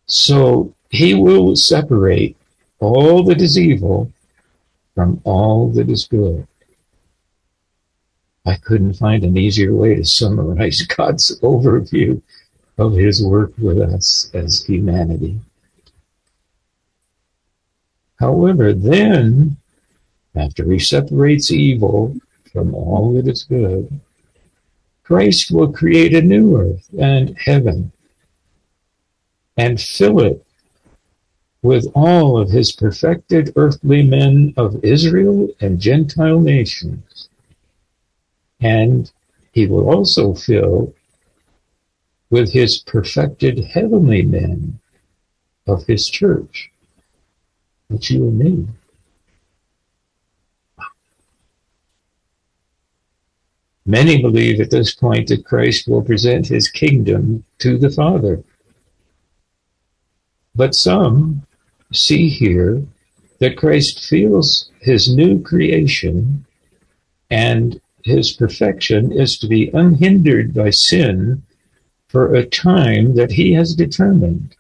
So 0.06 0.74
he 0.90 1.14
will 1.14 1.56
separate 1.56 2.38
all 2.84 3.24
that 3.24 3.42
is 3.42 3.58
evil 3.58 4.12
from 4.94 5.22
all 5.24 5.70
that 5.70 5.90
is 5.90 6.06
good. 6.06 6.48
I 8.46 8.56
couldn't 8.56 8.96
find 8.96 9.24
an 9.24 9.38
easier 9.38 9.74
way 9.74 9.96
to 9.96 10.06
summarize 10.06 10.82
God's 10.98 11.40
overview 11.40 12.22
of 12.78 12.94
his 12.94 13.26
work 13.26 13.54
with 13.58 13.80
us 13.80 14.30
as 14.34 14.64
humanity. 14.66 15.40
However, 18.20 18.74
then, 18.74 19.58
after 20.36 20.70
he 20.72 20.80
separates 20.80 21.52
evil 21.52 22.16
from 22.52 22.74
all 22.74 23.14
that 23.14 23.28
is 23.28 23.44
good, 23.44 24.00
Christ 25.04 25.52
will 25.52 25.72
create 25.72 26.14
a 26.14 26.22
new 26.22 26.58
earth 26.58 26.88
and 27.00 27.38
heaven 27.38 27.92
and 29.58 29.80
fill 29.80 30.22
it 30.22 30.46
with 31.64 31.88
all 31.96 32.38
of 32.38 32.50
his 32.52 32.74
perfected 32.74 33.54
earthly 33.56 34.04
men 34.04 34.54
of 34.58 34.84
Israel 34.84 35.48
and 35.62 35.80
Gentile 35.80 36.42
nations. 36.42 37.30
And 38.60 39.10
he 39.54 39.66
will 39.66 39.90
also 39.90 40.34
fill 40.34 40.94
with 42.30 42.52
his 42.52 42.80
perfected 42.80 43.64
heavenly 43.64 44.24
men 44.24 44.80
of 45.66 45.86
his 45.86 46.10
church, 46.10 46.70
which 47.88 48.12
you 48.12 48.28
and 48.28 48.38
me. 48.38 48.68
Many 53.86 54.22
believe 54.22 54.60
at 54.60 54.70
this 54.70 54.94
point 54.94 55.30
that 55.30 55.46
Christ 55.46 55.88
will 55.88 56.02
present 56.02 56.48
his 56.48 56.68
kingdom 56.70 57.46
to 57.60 57.78
the 57.78 57.90
Father. 57.90 58.44
But 60.56 60.76
some 60.76 61.46
see 61.94 62.30
here 62.30 62.84
that 63.40 63.58
Christ 63.58 64.04
feels 64.04 64.70
his 64.80 65.14
new 65.14 65.42
creation 65.42 66.46
and 67.30 67.80
his 68.04 68.34
perfection 68.34 69.12
is 69.12 69.38
to 69.40 69.48
be 69.48 69.70
unhindered 69.74 70.54
by 70.54 70.70
sin 70.70 71.44
for 72.08 72.36
a 72.36 72.46
time 72.46 73.16
that 73.16 73.32
he 73.32 73.54
has 73.54 73.76
determined, 73.76 74.56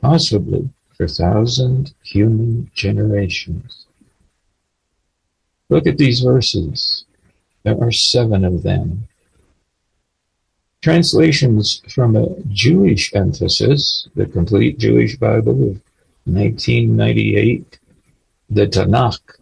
possibly 0.00 0.70
for 0.96 1.06
thousand 1.06 1.92
human 2.02 2.70
generations. 2.74 3.86
Look 5.68 5.86
at 5.86 5.98
these 5.98 6.20
verses. 6.20 7.04
There 7.64 7.78
are 7.82 7.92
seven 7.92 8.44
of 8.44 8.62
them. 8.62 9.08
Translations 10.80 11.82
from 11.88 12.14
a 12.14 12.40
Jewish 12.48 13.12
emphasis, 13.14 14.08
the 14.14 14.26
complete 14.26 14.78
Jewish 14.78 15.16
Bible 15.16 15.70
of 15.70 15.85
1998, 16.26 17.78
the 18.50 18.66
Tanakh 18.66 19.38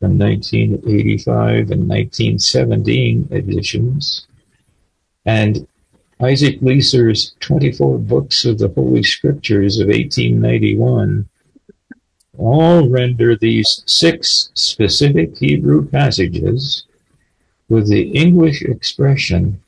from 0.00 0.18
1985 0.18 1.70
and 1.70 1.88
1917 1.88 3.28
editions, 3.30 4.26
and 5.24 5.66
Isaac 6.20 6.60
Leeser's 6.60 7.34
24 7.40 7.98
Books 7.98 8.44
of 8.44 8.58
the 8.58 8.68
Holy 8.68 9.02
Scriptures 9.02 9.78
of 9.78 9.88
1891 9.88 11.28
all 12.36 12.88
render 12.88 13.36
these 13.36 13.82
six 13.86 14.50
specific 14.54 15.38
Hebrew 15.38 15.86
passages 15.88 16.84
with 17.68 17.88
the 17.88 18.10
English 18.10 18.62
expression 18.62 19.62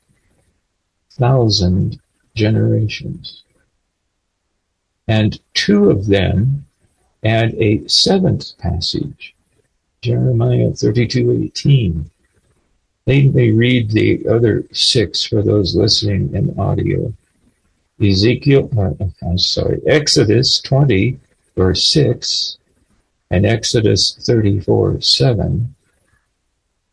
thousand 1.12 2.00
generations. 2.34 3.44
And 5.08 5.40
two 5.54 5.90
of 5.90 6.06
them 6.06 6.66
add 7.24 7.54
a 7.54 7.86
seventh 7.86 8.58
passage, 8.58 9.34
Jeremiah 10.02 10.70
32:18. 10.70 12.10
They 13.04 13.28
may 13.28 13.50
read 13.52 13.90
the 13.90 14.26
other 14.28 14.64
six 14.72 15.22
for 15.22 15.42
those 15.42 15.76
listening 15.76 16.34
in 16.34 16.58
audio. 16.58 17.12
Ezekiel, 18.00 18.68
uh, 18.76 19.04
I'm 19.22 19.38
sorry, 19.38 19.80
Exodus 19.86 20.60
20, 20.60 21.18
verse 21.56 21.88
6, 21.88 22.58
and 23.30 23.46
Exodus 23.46 24.16
34, 24.26 25.00
7, 25.00 25.74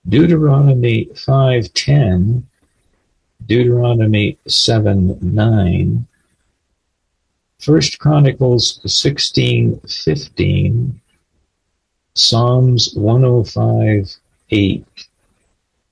Deuteronomy 0.07 1.05
5:10, 1.13 2.43
Deuteronomy 3.45 4.37
7:9, 4.47 6.05
First 7.63 7.97
Chronicles 7.97 8.81
16:15, 8.85 10.99
Psalms 12.13 12.93
105:8, 12.93 14.85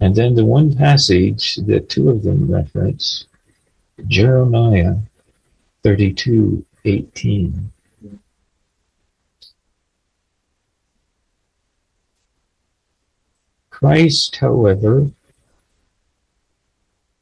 and 0.02 0.14
then 0.14 0.36
the 0.36 0.44
one 0.44 0.76
passage 0.76 1.56
that 1.56 1.88
two 1.88 2.10
of 2.10 2.24
them 2.24 2.52
reference, 2.52 3.24
Jeremiah 4.06 4.98
32:18. 5.82 7.72
Christ, 13.70 14.36
however, 14.36 15.10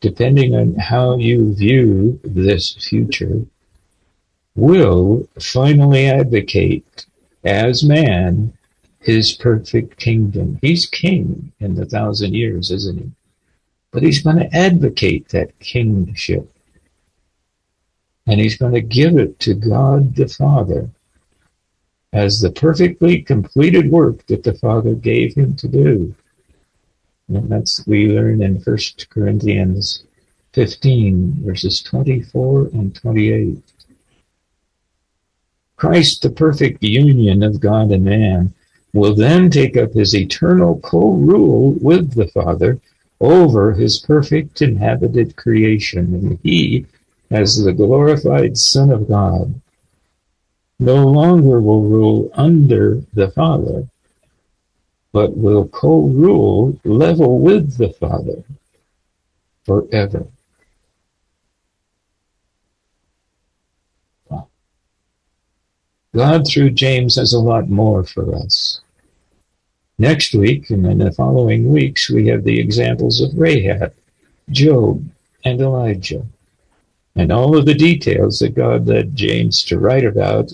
depending 0.01 0.55
on 0.55 0.73
how 0.73 1.17
you 1.17 1.53
view 1.53 2.19
this 2.23 2.73
future, 2.73 3.45
will 4.55 5.27
finally 5.39 6.07
advocate 6.07 7.05
as 7.43 7.83
man 7.83 8.53
his 8.99 9.33
perfect 9.33 9.97
kingdom. 9.97 10.59
He's 10.61 10.85
king 10.85 11.51
in 11.59 11.75
the 11.75 11.85
thousand 11.85 12.33
years, 12.33 12.71
isn't 12.71 12.99
he? 12.99 13.11
But 13.91 14.03
he's 14.03 14.21
going 14.21 14.37
to 14.37 14.55
advocate 14.55 15.29
that 15.29 15.57
kingship. 15.59 16.51
And 18.27 18.39
he's 18.39 18.57
going 18.57 18.73
to 18.73 18.81
give 18.81 19.17
it 19.17 19.39
to 19.39 19.55
God 19.55 20.15
the 20.15 20.27
Father 20.27 20.89
as 22.13 22.41
the 22.41 22.51
perfectly 22.51 23.21
completed 23.21 23.89
work 23.89 24.25
that 24.27 24.43
the 24.43 24.53
Father 24.53 24.93
gave 24.93 25.35
him 25.35 25.55
to 25.55 25.67
do. 25.67 26.13
And 27.27 27.49
that's 27.49 27.85
we 27.87 28.09
learn 28.09 28.41
in 28.41 28.59
First 28.61 29.09
Corinthians 29.09 30.03
15, 30.53 31.43
verses 31.43 31.81
24 31.81 32.69
and 32.73 32.95
28. 32.95 33.63
Christ, 35.79 36.21
the 36.21 36.29
perfect 36.29 36.83
union 36.83 37.41
of 37.41 37.61
God 37.61 37.91
and 37.91 38.03
man, 38.03 38.53
will 38.93 39.15
then 39.15 39.49
take 39.49 39.77
up 39.77 39.93
his 39.93 40.13
eternal 40.13 40.79
co-rule 40.81 41.71
with 41.81 42.13
the 42.15 42.27
Father 42.27 42.81
over 43.21 43.73
his 43.73 43.97
perfect 43.99 44.61
inhabited 44.61 45.37
creation, 45.37 46.13
and 46.13 46.39
he, 46.43 46.85
as 47.31 47.63
the 47.63 47.71
glorified 47.71 48.57
Son 48.57 48.91
of 48.91 49.07
God, 49.07 49.61
no 50.79 51.07
longer 51.07 51.61
will 51.61 51.83
rule 51.83 52.29
under 52.33 53.01
the 53.13 53.31
Father, 53.31 53.87
but 55.13 55.37
will 55.37 55.67
co-rule 55.69 56.77
level 56.83 57.39
with 57.39 57.77
the 57.77 57.93
Father. 57.93 58.43
forever. 59.63 60.25
God, 66.13 66.47
through 66.47 66.71
James, 66.71 67.15
has 67.15 67.33
a 67.33 67.39
lot 67.39 67.69
more 67.69 68.03
for 68.03 68.35
us. 68.35 68.81
Next 69.99 70.33
week 70.33 70.69
and 70.69 70.85
in 70.85 70.99
the 70.99 71.11
following 71.11 71.71
weeks, 71.71 72.09
we 72.09 72.27
have 72.27 72.43
the 72.43 72.59
examples 72.59 73.21
of 73.21 73.37
Rahab, 73.37 73.93
Job, 74.49 75.05
and 75.45 75.61
Elijah, 75.61 76.25
and 77.15 77.31
all 77.31 77.57
of 77.57 77.65
the 77.65 77.73
details 77.73 78.39
that 78.39 78.55
God 78.55 78.87
led 78.87 79.15
James 79.15 79.63
to 79.65 79.77
write 79.77 80.05
about 80.05 80.53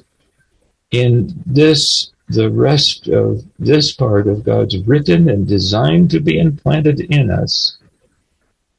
in 0.91 1.41
this, 1.45 2.11
the 2.27 2.49
rest 2.49 3.07
of 3.07 3.43
this 3.59 3.91
part 3.91 4.27
of 4.27 4.43
God's 4.43 4.77
written 4.79 5.29
and 5.29 5.47
designed 5.47 6.09
to 6.11 6.19
be 6.19 6.39
implanted 6.39 6.99
in 6.99 7.29
us, 7.29 7.77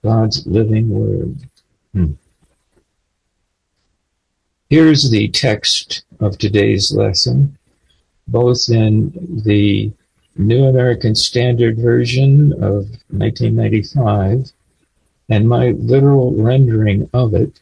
God's 0.03 0.47
living 0.47 0.91
word. 0.91 1.37
Hmm. 1.93 2.13
Here's 4.69 5.11
the 5.11 5.29
text 5.29 6.03
of 6.21 6.39
today's 6.39 6.93
lesson, 6.93 7.57
both 8.29 8.69
in 8.69 9.13
the 9.45 9.93
New 10.37 10.65
American 10.65 11.15
Standard 11.15 11.79
Version 11.79 12.53
of 12.55 12.89
1995 13.09 14.53
and 15.29 15.49
my 15.49 15.71
literal 15.71 16.35
rendering 16.35 17.09
of 17.13 17.35
it. 17.35 17.61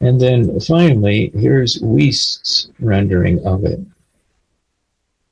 And 0.00 0.20
then 0.20 0.60
finally, 0.60 1.30
here's 1.34 1.80
Wuest's 1.82 2.70
rendering 2.78 3.44
of 3.44 3.64
it. 3.64 3.80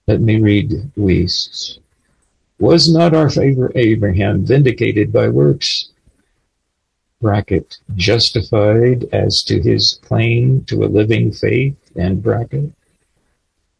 Let 0.06 0.20
me 0.20 0.40
read 0.40 0.90
Wuest's. 0.96 1.78
Was 2.58 2.92
not 2.92 3.14
our 3.14 3.28
favor 3.28 3.70
Abraham 3.74 4.44
vindicated 4.46 5.12
by 5.12 5.28
works 5.28 5.90
bracket, 7.20 7.78
justified 7.94 9.04
as 9.12 9.42
to 9.42 9.60
his 9.60 9.98
claim 10.02 10.64
to 10.64 10.84
a 10.84 10.86
living 10.86 11.32
faith, 11.32 11.76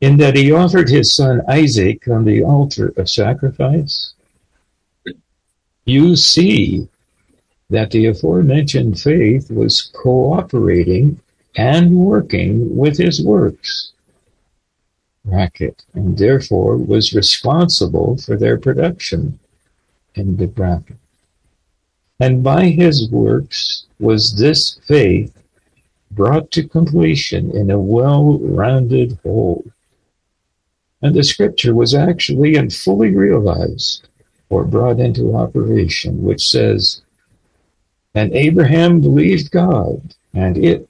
in 0.00 0.16
that 0.18 0.37
he 0.37 0.52
offered 0.52 0.88
his 0.88 1.14
son 1.14 1.42
Isaac 1.48 2.09
on 2.09 2.24
the 2.24 2.42
altar 2.42 2.92
of 2.96 3.09
sacrifice? 3.09 4.12
You 5.85 6.16
see 6.16 6.88
that 7.70 7.90
the 7.90 8.07
aforementioned 8.07 9.00
faith 9.00 9.50
was 9.50 9.90
cooperating 9.94 11.20
and 11.57 11.96
working 11.96 12.76
with 12.76 12.98
his 12.98 13.22
works, 13.22 13.92
bracket, 15.24 15.85
and 15.94 16.16
therefore 16.18 16.76
was 16.76 17.14
responsible 17.14 18.16
for 18.18 18.37
their 18.37 18.59
production, 18.59 19.38
in 20.14 20.37
the 20.37 20.46
bracket. 20.46 20.96
And 22.20 22.42
by 22.42 22.68
his 22.68 23.11
works 23.11 23.87
was 23.98 24.37
this 24.37 24.79
faith 24.87 25.33
brought 26.16 26.50
to 26.50 26.66
completion 26.66 27.50
in 27.52 27.70
a 27.70 27.79
well-rounded 27.79 29.18
whole. 29.22 29.62
And 31.02 31.14
the 31.14 31.22
scripture 31.22 31.74
was 31.74 31.94
actually 31.94 32.57
and 32.57 32.72
fully 32.72 33.14
realized 33.14 34.09
or 34.48 34.64
brought 34.64 34.98
into 34.98 35.37
operation, 35.37 36.22
which 36.22 36.48
says, 36.48 37.02
And 38.14 38.33
Abraham 38.33 39.02
believed 39.02 39.50
God, 39.50 40.14
and 40.33 40.57
it, 40.57 40.88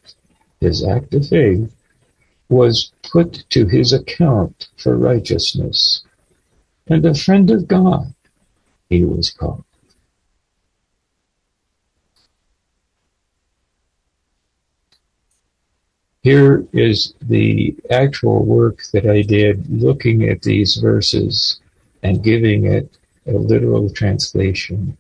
his 0.61 0.85
act 0.87 1.13
of 1.13 1.29
faith, 1.29 1.75
was 2.49 2.93
put 3.03 3.45
to 3.51 3.67
his 3.67 3.93
account 3.93 4.69
for 4.77 4.97
righteousness. 4.97 6.03
And 6.87 7.05
a 7.05 7.15
friend 7.15 7.51
of 7.51 7.67
God 7.67 8.15
he 8.89 9.05
was 9.05 9.31
called. 9.31 9.65
Here 16.27 16.67
is 16.73 17.15
the 17.23 17.77
actual 17.89 18.45
work 18.45 18.83
that 18.93 19.07
I 19.07 19.23
did 19.23 19.71
looking 19.71 20.29
at 20.29 20.43
these 20.43 20.75
verses 20.75 21.61
and 22.03 22.21
giving 22.21 22.65
it 22.65 22.99
a 23.29 23.35
literal 23.35 23.89
translation. 23.91 24.97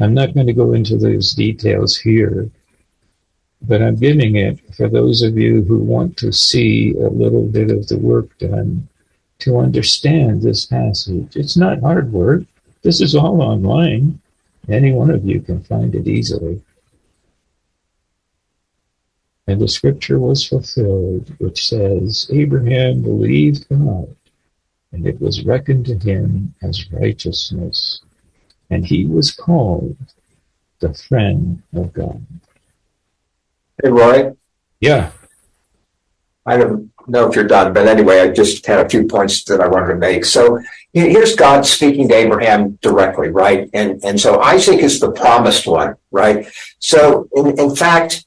I'm 0.00 0.14
not 0.14 0.32
going 0.32 0.46
to 0.46 0.54
go 0.54 0.72
into 0.72 0.96
those 0.96 1.34
details 1.34 1.98
here, 1.98 2.48
but 3.60 3.82
I'm 3.82 3.96
giving 3.96 4.36
it 4.36 4.58
for 4.74 4.88
those 4.88 5.20
of 5.20 5.36
you 5.36 5.64
who 5.64 5.76
want 5.76 6.16
to 6.16 6.32
see 6.32 6.94
a 6.94 7.10
little 7.10 7.46
bit 7.46 7.70
of 7.70 7.86
the 7.88 7.98
work 7.98 8.38
done 8.38 8.88
to 9.40 9.58
understand 9.58 10.40
this 10.40 10.64
passage. 10.64 11.36
It's 11.36 11.58
not 11.58 11.82
hard 11.82 12.10
work. 12.10 12.44
This 12.80 13.02
is 13.02 13.14
all 13.14 13.42
online. 13.42 14.18
Any 14.66 14.92
one 14.92 15.10
of 15.10 15.26
you 15.26 15.42
can 15.42 15.62
find 15.62 15.94
it 15.94 16.08
easily. 16.08 16.62
And 19.46 19.60
the 19.60 19.68
scripture 19.68 20.18
was 20.18 20.46
fulfilled, 20.46 21.34
which 21.38 21.68
says, 21.68 22.30
Abraham 22.32 23.02
believed 23.02 23.68
God, 23.68 24.14
and 24.92 25.06
it 25.06 25.20
was 25.20 25.44
reckoned 25.44 25.86
to 25.86 25.98
him 25.98 26.54
as 26.62 26.90
righteousness. 26.92 28.00
And 28.70 28.86
he 28.86 29.06
was 29.06 29.32
called 29.32 29.96
the 30.78 30.94
friend 30.94 31.62
of 31.74 31.92
God. 31.92 32.24
Hey, 33.82 33.90
Roy. 33.90 34.32
Yeah. 34.80 35.10
I 36.44 36.56
don't 36.56 36.90
know 37.06 37.28
if 37.28 37.36
you're 37.36 37.46
done, 37.46 37.72
but 37.72 37.86
anyway, 37.86 38.20
I 38.20 38.28
just 38.28 38.66
had 38.66 38.84
a 38.84 38.88
few 38.88 39.06
points 39.06 39.44
that 39.44 39.60
I 39.60 39.68
wanted 39.68 39.88
to 39.88 39.94
make. 39.96 40.24
So 40.24 40.60
here's 40.92 41.36
God 41.36 41.64
speaking 41.64 42.08
to 42.08 42.14
Abraham 42.14 42.78
directly, 42.82 43.28
right? 43.28 43.70
And 43.72 44.02
and 44.04 44.20
so 44.20 44.40
Isaac 44.40 44.80
is 44.80 44.98
the 44.98 45.12
promised 45.12 45.66
one, 45.66 45.94
right? 46.10 46.46
So 46.80 47.28
in, 47.34 47.58
in 47.58 47.76
fact, 47.76 48.24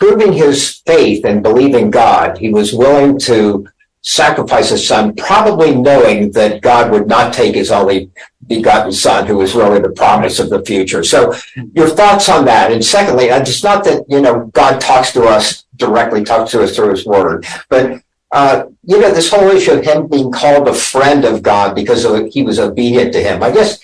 proving 0.00 0.32
his 0.32 0.78
faith 0.86 1.24
and 1.24 1.42
believing 1.42 1.90
God, 1.90 2.38
he 2.38 2.50
was 2.50 2.72
willing 2.72 3.18
to 3.20 3.68
sacrifice 4.02 4.70
his 4.70 4.86
son, 4.88 5.14
probably 5.14 5.74
knowing 5.74 6.32
that 6.32 6.62
God 6.62 6.90
would 6.90 7.06
not 7.06 7.34
take 7.34 7.54
his 7.54 7.70
only 7.70 8.10
begotten 8.46 8.92
son, 8.92 9.26
who 9.26 9.36
was 9.36 9.54
really 9.54 9.78
the 9.78 9.90
promise 9.90 10.40
of 10.40 10.48
the 10.48 10.64
future. 10.64 11.04
So 11.04 11.34
your 11.74 11.88
thoughts 11.88 12.30
on 12.30 12.46
that. 12.46 12.72
And 12.72 12.82
secondly, 12.82 13.26
it's 13.26 13.62
not 13.62 13.84
that, 13.84 14.06
you 14.08 14.22
know, 14.22 14.46
God 14.54 14.80
talks 14.80 15.12
to 15.12 15.24
us 15.24 15.66
directly, 15.76 16.24
talks 16.24 16.50
to 16.52 16.62
us 16.62 16.74
through 16.74 16.90
his 16.90 17.04
word, 17.06 17.46
but 17.68 18.02
uh, 18.32 18.66
you 18.84 19.00
know, 19.00 19.12
this 19.12 19.30
whole 19.30 19.50
issue 19.50 19.72
of 19.72 19.84
him 19.84 20.06
being 20.06 20.30
called 20.30 20.68
a 20.68 20.74
friend 20.74 21.24
of 21.24 21.42
God 21.42 21.74
because 21.74 22.04
of, 22.04 22.28
he 22.28 22.44
was 22.44 22.60
obedient 22.60 23.12
to 23.12 23.20
him. 23.20 23.42
I 23.42 23.50
guess 23.50 23.80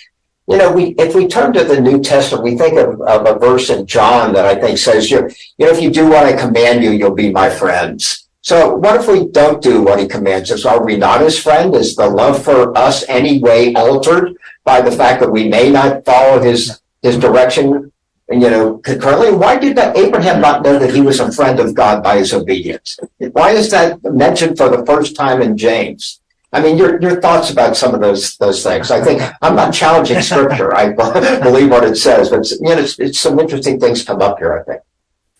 you 0.49 0.57
know, 0.57 0.71
we 0.71 0.95
if 0.99 1.15
we 1.15 1.27
turn 1.27 1.53
to 1.55 1.65
the 1.65 1.81
New 1.81 2.01
Testament, 2.01 2.45
we 2.45 2.57
think 2.57 2.79
of, 2.79 3.01
of 3.01 3.27
a 3.27 3.39
verse 3.39 3.69
in 3.69 3.87
John 3.87 4.33
that 4.35 4.47
I 4.47 4.55
think 4.61 4.79
says, 4.79 5.11
you 5.11 5.23
know, 5.23 5.69
if 5.69 5.81
you 5.81 5.91
do 5.91 6.09
what 6.09 6.25
I 6.25 6.35
command 6.35 6.85
you, 6.85 6.91
you'll 6.91 7.15
be 7.15 7.33
my 7.33 7.51
friends. 7.51 8.29
So 8.43 8.77
what 8.77 9.01
if 9.01 9.09
we 9.09 9.27
don't 9.27 9.61
do 9.61 9.83
what 9.83 9.99
he 9.99 10.07
commands 10.07 10.53
us? 10.53 10.65
Are 10.65 10.85
we 10.85 10.97
not 10.97 11.21
his 11.21 11.37
friend? 11.37 11.75
Is 11.75 11.97
the 11.97 12.09
love 12.09 12.45
for 12.45 12.77
us 12.79 13.05
anyway 13.09 13.75
altered 13.75 14.37
by 14.65 14.81
the 14.81 14.93
fact 14.93 15.21
that 15.21 15.33
we 15.33 15.49
may 15.49 15.69
not 15.71 16.05
follow 16.05 16.41
his 16.41 16.81
his 17.03 17.19
direction? 17.19 17.93
You 18.31 18.51
know, 18.51 18.79
concurrently, 18.79 19.33
why 19.33 19.57
did 19.57 19.77
that 19.77 19.97
Abraham 19.97 20.41
not 20.41 20.63
know 20.63 20.79
that 20.79 20.95
he 20.95 21.01
was 21.01 21.19
a 21.19 21.33
friend 21.33 21.59
of 21.59 21.75
God 21.75 22.05
by 22.05 22.19
his 22.19 22.33
obedience? 22.33 22.99
Why 23.19 23.51
is 23.51 23.71
that 23.73 24.03
mentioned 24.03 24.59
for 24.59 24.69
the 24.69 24.85
first 24.87 25.17
time 25.17 25.43
in 25.43 25.57
James? 25.57 26.21
I 26.53 26.63
mean, 26.63 26.79
your 26.79 27.01
your 27.01 27.21
thoughts 27.21 27.51
about 27.51 27.77
some 27.77 27.95
of 27.95 28.01
those 28.01 28.37
those 28.39 28.63
things. 28.63 28.91
I 28.91 29.03
think 29.03 29.21
I'm 29.43 29.57
not 29.57 29.75
challenging 29.75 30.21
scripture. 30.23 30.75
I 30.75 30.93
believe 31.43 31.71
what 31.71 31.85
it 31.85 31.97
says, 31.97 32.31
but 32.31 32.49
you 32.51 32.61
know, 32.63 32.79
it's, 32.79 32.99
it's 32.99 33.19
some 33.19 33.39
interesting 33.39 33.81
things 33.81 34.05
come 34.05 34.23
up 34.23 34.39
here. 34.39 34.59
I 34.59 34.63
think. 34.63 34.83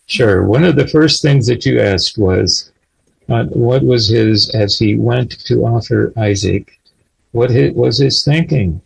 Sure. 0.05 0.43
One 0.43 0.63
of 0.63 0.75
the 0.75 0.87
first 0.87 1.21
things 1.21 1.47
that 1.47 1.65
you 1.65 1.79
asked 1.79 2.17
was, 2.17 2.71
uh, 3.29 3.43
what 3.45 3.83
was 3.83 4.09
his 4.09 4.49
as 4.55 4.77
he 4.77 4.95
went 4.95 5.39
to 5.45 5.65
offer 5.65 6.13
Isaac? 6.17 6.79
What 7.31 7.49
his, 7.49 7.73
was 7.73 7.99
his 7.99 8.23
thinking? 8.23 8.81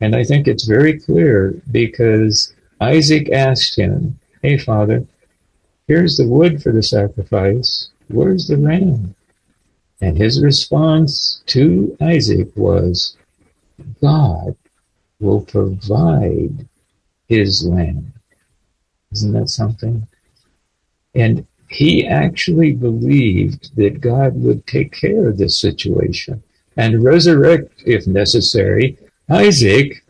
And 0.00 0.16
I 0.16 0.24
think 0.24 0.48
it's 0.48 0.64
very 0.64 0.98
clear 0.98 1.54
because 1.70 2.54
Isaac 2.80 3.30
asked 3.30 3.76
him, 3.76 4.18
"Hey, 4.42 4.58
Father, 4.58 5.04
here's 5.88 6.16
the 6.16 6.26
wood 6.26 6.62
for 6.62 6.72
the 6.72 6.82
sacrifice. 6.82 7.90
Where's 8.08 8.46
the 8.46 8.56
ram?" 8.56 9.14
And 10.02 10.18
his 10.18 10.42
response 10.42 11.44
to 11.46 11.96
Isaac 12.00 12.48
was, 12.56 13.16
God 14.00 14.56
will 15.20 15.42
provide 15.42 16.68
his 17.28 17.64
lamb. 17.64 18.12
Isn't 19.12 19.32
that 19.34 19.48
something? 19.48 20.08
And 21.14 21.46
he 21.68 22.04
actually 22.04 22.72
believed 22.72 23.76
that 23.76 24.00
God 24.00 24.34
would 24.42 24.66
take 24.66 24.90
care 24.92 25.28
of 25.28 25.38
this 25.38 25.56
situation 25.56 26.42
and 26.76 27.04
resurrect, 27.04 27.84
if 27.86 28.08
necessary, 28.08 28.98
Isaac, 29.30 30.04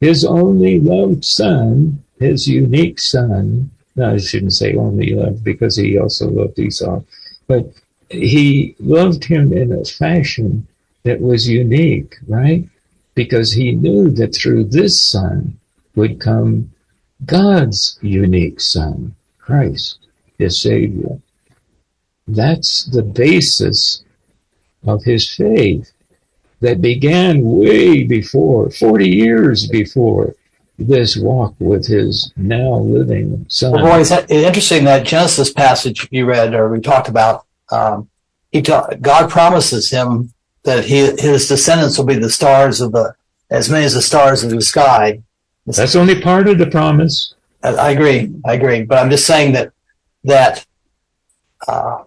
his 0.00 0.24
only 0.24 0.80
loved 0.80 1.24
son, 1.24 2.02
his 2.18 2.48
unique 2.48 2.98
son. 2.98 3.70
No, 3.94 4.14
I 4.14 4.18
shouldn't 4.18 4.54
say 4.54 4.74
only 4.74 5.14
loved 5.14 5.44
because 5.44 5.76
he 5.76 5.96
also 5.96 6.28
loved 6.28 6.58
Esau, 6.58 7.02
but 7.46 7.72
he 8.10 8.76
loved 8.78 9.24
him 9.24 9.52
in 9.52 9.72
a 9.72 9.84
fashion 9.84 10.66
that 11.04 11.20
was 11.20 11.48
unique, 11.48 12.16
right? 12.28 12.68
Because 13.14 13.52
he 13.52 13.72
knew 13.72 14.10
that 14.10 14.34
through 14.34 14.64
this 14.64 15.00
son, 15.00 15.58
would 15.94 16.20
come 16.20 16.70
God's 17.24 17.98
unique 18.00 18.60
son, 18.60 19.14
Christ, 19.38 19.98
his 20.38 20.60
Savior. 20.60 21.20
That's 22.26 22.84
the 22.84 23.02
basis 23.02 24.02
of 24.86 25.04
his 25.04 25.28
faith 25.28 25.92
that 26.60 26.80
began 26.80 27.42
way 27.42 28.04
before, 28.04 28.70
40 28.70 29.08
years 29.08 29.66
before 29.66 30.34
this 30.78 31.16
walk 31.16 31.54
with 31.58 31.86
his 31.86 32.32
now 32.36 32.76
living 32.78 33.44
son. 33.48 33.72
Well, 33.72 33.84
boy, 33.84 34.00
it's 34.00 34.10
interesting 34.30 34.84
that 34.84 35.06
Genesis 35.06 35.52
passage 35.52 36.08
you 36.10 36.24
read 36.24 36.54
or 36.54 36.68
we 36.70 36.80
talked 36.80 37.08
about. 37.08 37.44
Um, 37.70 38.08
he 38.52 38.62
ta- 38.62 38.90
God 39.00 39.30
promises 39.30 39.90
him 39.90 40.32
that 40.64 40.84
he, 40.84 40.98
his 41.18 41.48
descendants 41.48 41.96
will 41.96 42.04
be 42.04 42.16
the 42.16 42.30
stars 42.30 42.80
of 42.80 42.92
the 42.92 43.14
as 43.50 43.68
many 43.68 43.84
as 43.84 43.94
the 43.94 44.02
stars 44.02 44.44
of 44.44 44.50
the 44.50 44.60
sky. 44.60 45.22
That's 45.66 45.96
only 45.96 46.20
part 46.20 46.48
of 46.48 46.58
the 46.58 46.66
promise. 46.66 47.34
I, 47.62 47.70
I 47.70 47.90
agree. 47.90 48.32
I 48.44 48.54
agree. 48.54 48.82
But 48.82 48.98
I'm 48.98 49.10
just 49.10 49.26
saying 49.26 49.52
that 49.52 49.72
that 50.24 50.66
uh, 51.66 52.02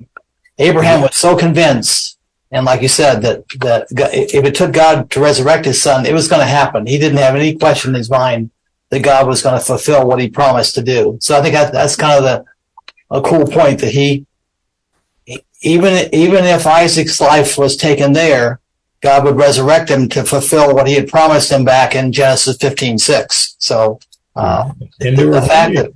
Abraham 0.57 1.01
was 1.01 1.16
so 1.16 1.36
convinced, 1.36 2.18
and 2.51 2.66
like 2.66 2.82
you 2.82 2.88
said, 2.88 3.22
that 3.22 3.43
that 3.59 3.88
if 3.91 4.45
it 4.45 4.55
took 4.55 4.74
God 4.74 5.09
to 5.11 5.20
resurrect 5.20 5.66
his 5.66 5.82
son, 5.82 6.05
it 6.05 6.14
was 6.14 6.28
going 6.28 6.41
to 6.41 6.45
happen. 6.47 6.86
He 6.86 6.97
didn't 6.97 7.18
have 7.18 7.36
any 7.36 7.55
question 7.55 7.91
in 7.91 7.95
his 7.95 8.09
mind 8.09 8.51
that 8.89 9.01
God 9.01 9.28
was 9.28 9.41
going 9.41 9.57
to 9.57 9.66
fulfill 9.66 10.05
what 10.05 10.20
he 10.20 10.30
promised 10.30 10.76
to 10.76 10.84
do. 10.84 11.18
So 11.20 11.38
I 11.38 11.41
think 11.41 11.55
that, 11.55 11.74
that's 11.74 11.95
kind 11.95 12.18
of 12.18 12.24
the 12.24 12.45
a 13.09 13.22
cool 13.22 13.45
point 13.45 13.80
that 13.80 13.91
he 13.91 14.26
even 15.64 16.09
even 16.14 16.45
if 16.45 16.68
Isaac's 16.68 17.20
life 17.20 17.57
was 17.57 17.76
taken 17.76 18.14
there, 18.14 18.59
God 19.03 19.26
would 19.26 19.36
resurrect 19.36 19.89
him 19.89 20.07
to 20.09 20.24
fulfill 20.24 20.74
what 20.74 20.88
he 20.88 20.93
had 20.93 21.09
promised 21.09 21.51
him 21.51 21.66
back 21.66 21.93
in 21.93 22.14
Genesis 22.14 22.55
15, 22.57 22.97
6. 22.97 23.55
So, 23.59 23.99
uh, 24.36 24.72
and 25.01 25.18
the 25.18 25.41
fact 25.41 25.76
that, 25.76 25.91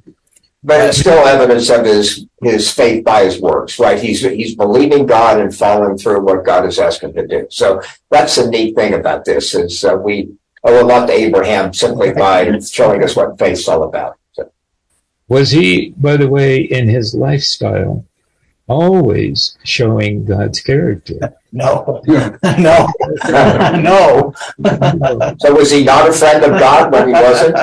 but 0.62 0.82
it's 0.82 0.98
still 0.98 1.26
evidence 1.26 1.70
of 1.70 1.86
his, 1.86 2.26
his 2.42 2.70
faith 2.70 3.06
by 3.06 3.24
his 3.24 3.40
works, 3.40 3.80
right? 3.80 3.98
He's, 3.98 4.22
he's 4.22 4.56
believing 4.56 5.06
God 5.06 5.40
and 5.40 5.56
following 5.56 5.98
through 5.98 6.22
what 6.26 6.46
God 6.46 6.66
has 6.66 6.80
asked 6.80 7.02
him 7.02 7.14
to 7.14 7.26
do. 7.26 7.48
So 7.50 7.82
that's 8.10 8.36
the 8.36 8.50
neat 8.50 8.76
thing 8.76 8.94
about 8.94 9.24
this 9.24 9.56
is 9.56 9.86
uh, 9.86 9.96
we 9.96 10.36
owe 10.66 10.82
a 10.82 10.84
lot 10.84 11.06
to 11.06 11.14
Abraham 11.14 11.74
simply 11.74 12.12
by 12.12 12.60
showing 12.60 13.02
us 13.04 13.16
what 13.16 13.40
faith's 13.40 13.70
all 13.70 13.84
about. 13.84 14.18
So. 14.34 14.52
Was 15.30 15.52
he, 15.52 15.94
by 15.96 16.18
the 16.18 16.28
way, 16.28 16.60
in 16.60 16.90
his 16.90 17.16
lifestyle, 17.16 18.04
always 18.68 19.58
showing 19.64 20.26
God's 20.26 20.60
character. 20.60 21.34
No, 21.54 22.04
no, 22.44 22.88
no. 23.40 24.34
so 25.40 25.56
was 25.56 25.72
he 25.72 25.86
not 25.86 26.10
a 26.10 26.14
friend 26.14 26.44
of 26.44 26.60
God 26.60 26.92
when 26.92 27.08
he 27.08 27.14
wasn't? 27.14 27.56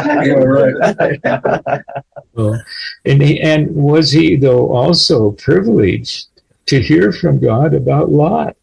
well, 2.33 2.65
and 3.05 3.23
he, 3.23 3.41
and 3.41 3.73
was 3.73 4.11
he 4.11 4.37
though 4.37 4.75
also 4.75 5.33
privileged 5.33 6.29
to 6.67 6.81
hear 6.81 7.13
from 7.13 7.39
God 7.39 7.75
about 7.75 8.11
Lot 8.11 8.57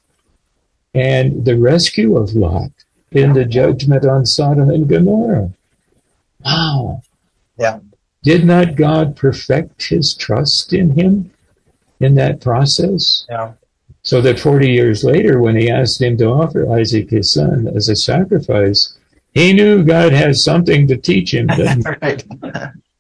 and 0.96 1.46
the 1.46 1.56
rescue 1.56 2.18
of 2.18 2.34
Lot 2.34 2.72
in 3.12 3.34
the 3.34 3.46
judgment 3.46 4.04
on 4.06 4.26
Sodom 4.26 4.72
and 4.72 4.90
Gomorrah? 4.90 5.52
Wow. 6.44 7.04
Yeah. 7.58 7.80
Did 8.24 8.44
not 8.44 8.76
God 8.76 9.16
perfect 9.16 9.84
his 9.84 10.16
trust 10.16 10.74
in 10.74 10.92
him? 10.92 11.32
In 12.04 12.16
that 12.16 12.42
process. 12.42 13.26
Yeah. 13.30 13.54
So 14.04 14.22
that 14.22 14.40
40 14.40 14.70
years 14.70 15.04
later, 15.04 15.40
when 15.40 15.56
he 15.56 15.70
asked 15.70 16.02
him 16.02 16.18
to 16.18 16.26
offer 16.26 16.72
Isaac 16.74 17.10
his 17.10 17.32
son 17.32 17.68
as 17.76 17.88
a 17.88 17.96
sacrifice, 17.96 18.98
he 19.34 19.54
knew 19.54 19.84
God 19.84 20.12
has 20.12 20.44
something 20.44 20.88
to 20.88 20.98
teach 20.98 21.34
him. 21.34 21.48
right. 22.02 22.24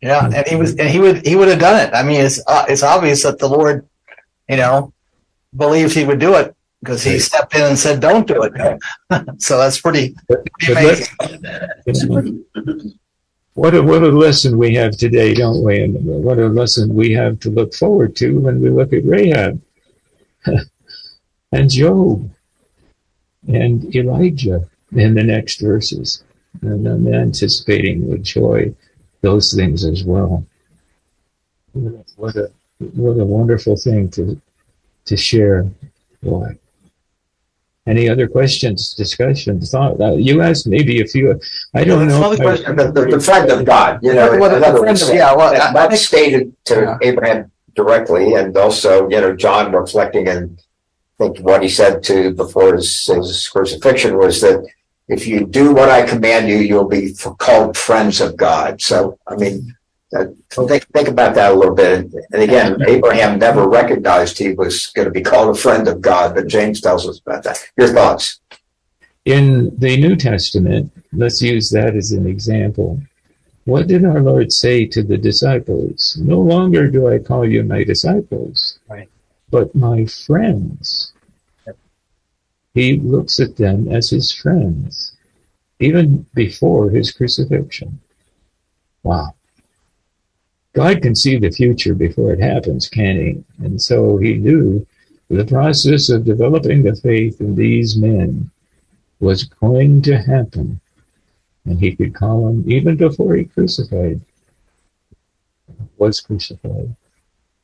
Yeah, 0.01 0.25
and 0.33 0.47
he 0.47 0.55
was, 0.55 0.75
and 0.77 0.89
he 0.89 0.99
would, 0.99 1.25
he 1.25 1.35
would 1.35 1.47
have 1.47 1.59
done 1.59 1.79
it. 1.87 1.93
I 1.93 2.01
mean, 2.03 2.21
it's 2.21 2.41
uh, 2.47 2.65
it's 2.67 2.81
obvious 2.81 3.21
that 3.23 3.37
the 3.37 3.47
Lord, 3.47 3.87
you 4.49 4.57
know, 4.57 4.93
believed 5.55 5.93
he 5.93 6.05
would 6.05 6.19
do 6.19 6.35
it 6.35 6.55
because 6.81 7.03
he 7.03 7.19
stepped 7.19 7.53
in 7.55 7.61
and 7.61 7.77
said, 7.77 7.99
"Don't 7.99 8.25
do 8.25 8.41
it." 8.43 8.81
so 9.41 9.59
that's 9.59 9.79
pretty, 9.79 10.15
pretty 10.59 11.05
amazing. 11.85 12.45
What 13.53 13.75
a, 13.75 13.81
what 13.81 14.03
a 14.03 14.09
lesson 14.09 14.57
we 14.57 14.75
have 14.75 14.95
today, 14.97 15.33
don't 15.33 15.63
we? 15.63 15.83
And 15.83 16.05
what 16.05 16.39
a 16.39 16.47
lesson 16.47 16.93
we 16.93 17.11
have 17.13 17.39
to 17.41 17.49
look 17.49 17.73
forward 17.73 18.15
to 18.17 18.39
when 18.39 18.61
we 18.61 18.69
look 18.69 18.93
at 18.93 19.05
Rahab 19.05 19.61
and 21.51 21.69
Job 21.69 22.31
and 23.47 23.93
Elijah 23.93 24.69
in 24.93 25.15
the 25.15 25.23
next 25.23 25.59
verses. 25.59 26.23
And 26.61 26.87
I'm 26.87 27.13
anticipating 27.13 28.09
with 28.09 28.23
joy 28.23 28.73
those 29.21 29.53
things 29.53 29.83
as 29.85 30.03
well. 30.03 30.45
What 31.73 32.35
a 32.35 32.51
what 32.79 33.19
a 33.19 33.25
wonderful 33.25 33.75
thing 33.77 34.09
to 34.11 34.41
to 35.05 35.17
share. 35.17 35.69
Boy. 36.23 36.57
Any 37.88 38.07
other 38.07 38.27
questions, 38.27 38.93
discussions, 38.93 39.71
thought? 39.71 39.99
Uh, 39.99 40.13
you 40.13 40.41
asked 40.41 40.67
maybe 40.67 41.01
a 41.01 41.05
few. 41.05 41.39
I 41.73 41.84
don't 41.84 42.07
know. 42.07 42.36
The, 42.36 42.91
the, 42.93 43.17
the, 43.17 43.19
friend 43.19 43.49
of 43.49 43.65
God, 43.65 43.99
you 44.03 44.13
know, 44.13 44.38
well, 44.38 44.59
the 44.59 44.77
friend 44.77 45.01
of, 45.01 45.09
yeah, 45.09 45.34
well, 45.34 45.51
that, 45.51 45.73
that's 45.73 46.01
stated 46.05 46.55
to 46.65 46.75
yeah. 46.75 46.97
Abraham 47.01 47.51
directly, 47.75 48.36
and 48.36 48.55
also, 48.55 49.09
you 49.09 49.19
know, 49.19 49.36
John 49.36 49.71
reflecting 49.71 50.27
and 50.27 50.61
I 51.19 51.25
think 51.25 51.39
what 51.39 51.63
he 51.63 51.69
said 51.69 52.03
to 52.03 52.34
before 52.34 52.75
his, 52.75 53.05
his 53.05 53.47
crucifixion 53.47 54.17
was 54.17 54.41
that 54.41 54.67
if 55.07 55.27
you 55.27 55.45
do 55.45 55.73
what 55.73 55.89
I 55.89 56.05
command 56.05 56.49
you, 56.49 56.57
you'll 56.57 56.88
be 56.88 57.13
called 57.38 57.77
friends 57.77 58.21
of 58.21 58.38
God. 58.38 58.82
So, 58.82 59.19
I 59.27 59.36
mean, 59.36 59.75
think, 60.12 60.88
think 60.88 61.07
about 61.07 61.36
that 61.36 61.51
a 61.51 61.55
little 61.55 61.76
bit. 61.76 62.14
And 62.32 62.41
again, 62.41 62.82
Abraham 62.88 63.39
never 63.39 63.68
recognized 63.68 64.38
he 64.38 64.53
was 64.53 64.88
going 64.88 65.05
to 65.05 65.12
be 65.12 65.22
called 65.22 65.55
a 65.55 65.59
friend 65.59 65.88
of 65.88 66.01
God, 66.01 66.36
but 66.36 66.47
James 66.47 66.82
tells 66.82 67.07
us 67.07 67.20
about 67.20 67.43
that. 67.43 67.59
Your 67.78 67.88
thoughts? 67.89 68.39
In 69.26 69.72
the 69.78 69.97
New 69.97 70.16
Testament, 70.16 70.91
let's 71.14 71.41
use 71.41 71.70
that 71.70 71.95
as 71.95 72.12
an 72.12 72.28
example. 72.28 72.99
What 73.66 73.88
did 73.88 74.03
our 74.03 74.22
Lord 74.22 74.51
say 74.51 74.86
to 74.88 75.03
the 75.03 75.18
disciples? 75.18 76.18
No 76.20 76.39
longer 76.39 76.88
do 76.88 77.07
I 77.07 77.20
call 77.20 77.47
you 77.47 77.64
my 77.64 77.84
disciples, 77.84 78.80
right. 78.89 79.07
but 79.49 79.76
my 79.76 80.05
friends. 80.05 81.14
He 82.74 82.97
looks 82.97 83.39
at 83.39 83.57
them 83.57 83.91
as 83.91 84.09
his 84.09 84.32
friends, 84.32 85.14
even 85.80 86.26
before 86.34 86.89
his 86.89 87.12
crucifixion. 87.12 87.99
Wow. 89.03 89.36
God 90.74 91.01
can 91.01 91.15
see 91.15 91.38
the 91.38 91.51
future 91.51 91.93
before 91.93 92.32
it 92.32 92.39
happens, 92.39 92.88
can 92.88 93.17
he? 93.17 93.43
And 93.65 93.82
so 93.82 94.17
he 94.17 94.36
knew 94.36 94.86
the 95.30 95.45
process 95.45 96.09
of 96.09 96.24
developing 96.24 96.84
the 96.84 96.95
faith 96.95 97.41
in 97.41 97.55
these 97.55 97.97
men 97.97 98.49
was 99.19 99.43
going 99.43 100.01
to 100.03 100.17
happen. 100.17 100.80
And 101.65 101.80
he 101.80 101.95
could 101.95 102.15
call 102.15 102.45
them 102.45 102.63
even 102.72 102.95
before 102.95 103.36
he 103.36 103.45
crucified, 103.45 104.22
was 105.97 106.22
crucified. 106.22 106.95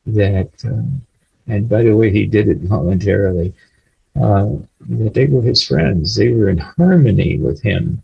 That, 0.05 0.51
uh, 0.63 1.51
and 1.51 1.67
by 1.67 1.83
the 1.83 1.95
way, 1.95 2.11
he 2.11 2.25
did 2.25 2.47
it 2.47 2.59
voluntarily. 2.59 3.53
Uh, 4.15 4.49
that 4.89 5.13
they 5.13 5.27
were 5.27 5.41
his 5.41 5.63
friends. 5.63 6.15
They 6.15 6.29
were 6.29 6.49
in 6.49 6.57
harmony 6.57 7.37
with 7.37 7.61
him 7.61 8.03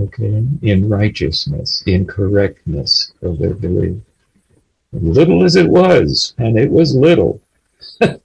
okay, 0.00 0.44
in 0.62 0.88
righteousness, 0.88 1.82
in 1.86 2.06
correctness 2.06 3.12
of 3.22 3.38
their 3.38 3.54
belief. 3.54 3.96
Little 4.92 5.44
as 5.44 5.56
it 5.56 5.68
was, 5.68 6.34
and 6.38 6.58
it 6.58 6.70
was 6.70 6.94
little. 6.94 7.40
and 8.00 8.20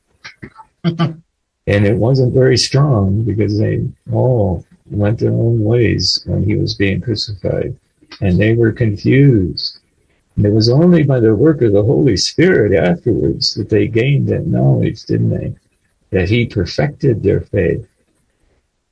it 1.68 1.96
wasn't 1.96 2.34
very 2.34 2.58
strong 2.58 3.24
because 3.24 3.58
they 3.58 3.88
all 4.12 4.66
went 4.90 5.20
their 5.20 5.32
own 5.32 5.64
ways 5.64 6.24
when 6.26 6.44
he 6.44 6.56
was 6.56 6.76
being 6.76 7.02
crucified. 7.02 7.76
And 8.22 8.38
they 8.38 8.54
were 8.54 8.72
confused. 8.72 9.80
And 10.36 10.46
it 10.46 10.52
was 10.52 10.70
only 10.70 11.04
by 11.04 11.20
the 11.20 11.36
work 11.36 11.62
of 11.62 11.74
the 11.74 11.84
Holy 11.84 12.18
Spirit 12.18 12.74
afterwards 12.74 13.54
that 13.56 13.70
they 13.70 13.88
gained 13.88 14.28
that 14.30 14.48
knowledge, 14.48 15.04
didn't 15.04 15.30
they? 15.30 15.56
That 16.12 16.30
he 16.30 16.46
perfected 16.46 17.24
their 17.24 17.42
faith 17.42 17.88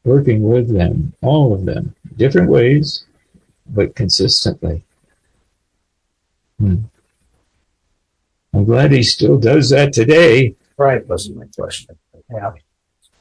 working 0.04 0.44
with 0.44 0.74
them, 0.74 1.14
all 1.22 1.54
of 1.54 1.66
them, 1.66 1.96
different 2.18 2.50
ways, 2.50 3.06
but 3.68 3.96
consistently. 3.96 4.84
Hmm. 6.60 6.78
I'm 8.54 8.66
glad 8.66 8.92
he 8.92 9.04
still 9.04 9.38
does 9.38 9.70
that 9.70 9.94
today. 9.94 10.56
Right, 10.78 11.06
wasn't 11.08 11.38
my 11.38 11.46
question. 11.56 11.98
Yeah. 12.32 12.52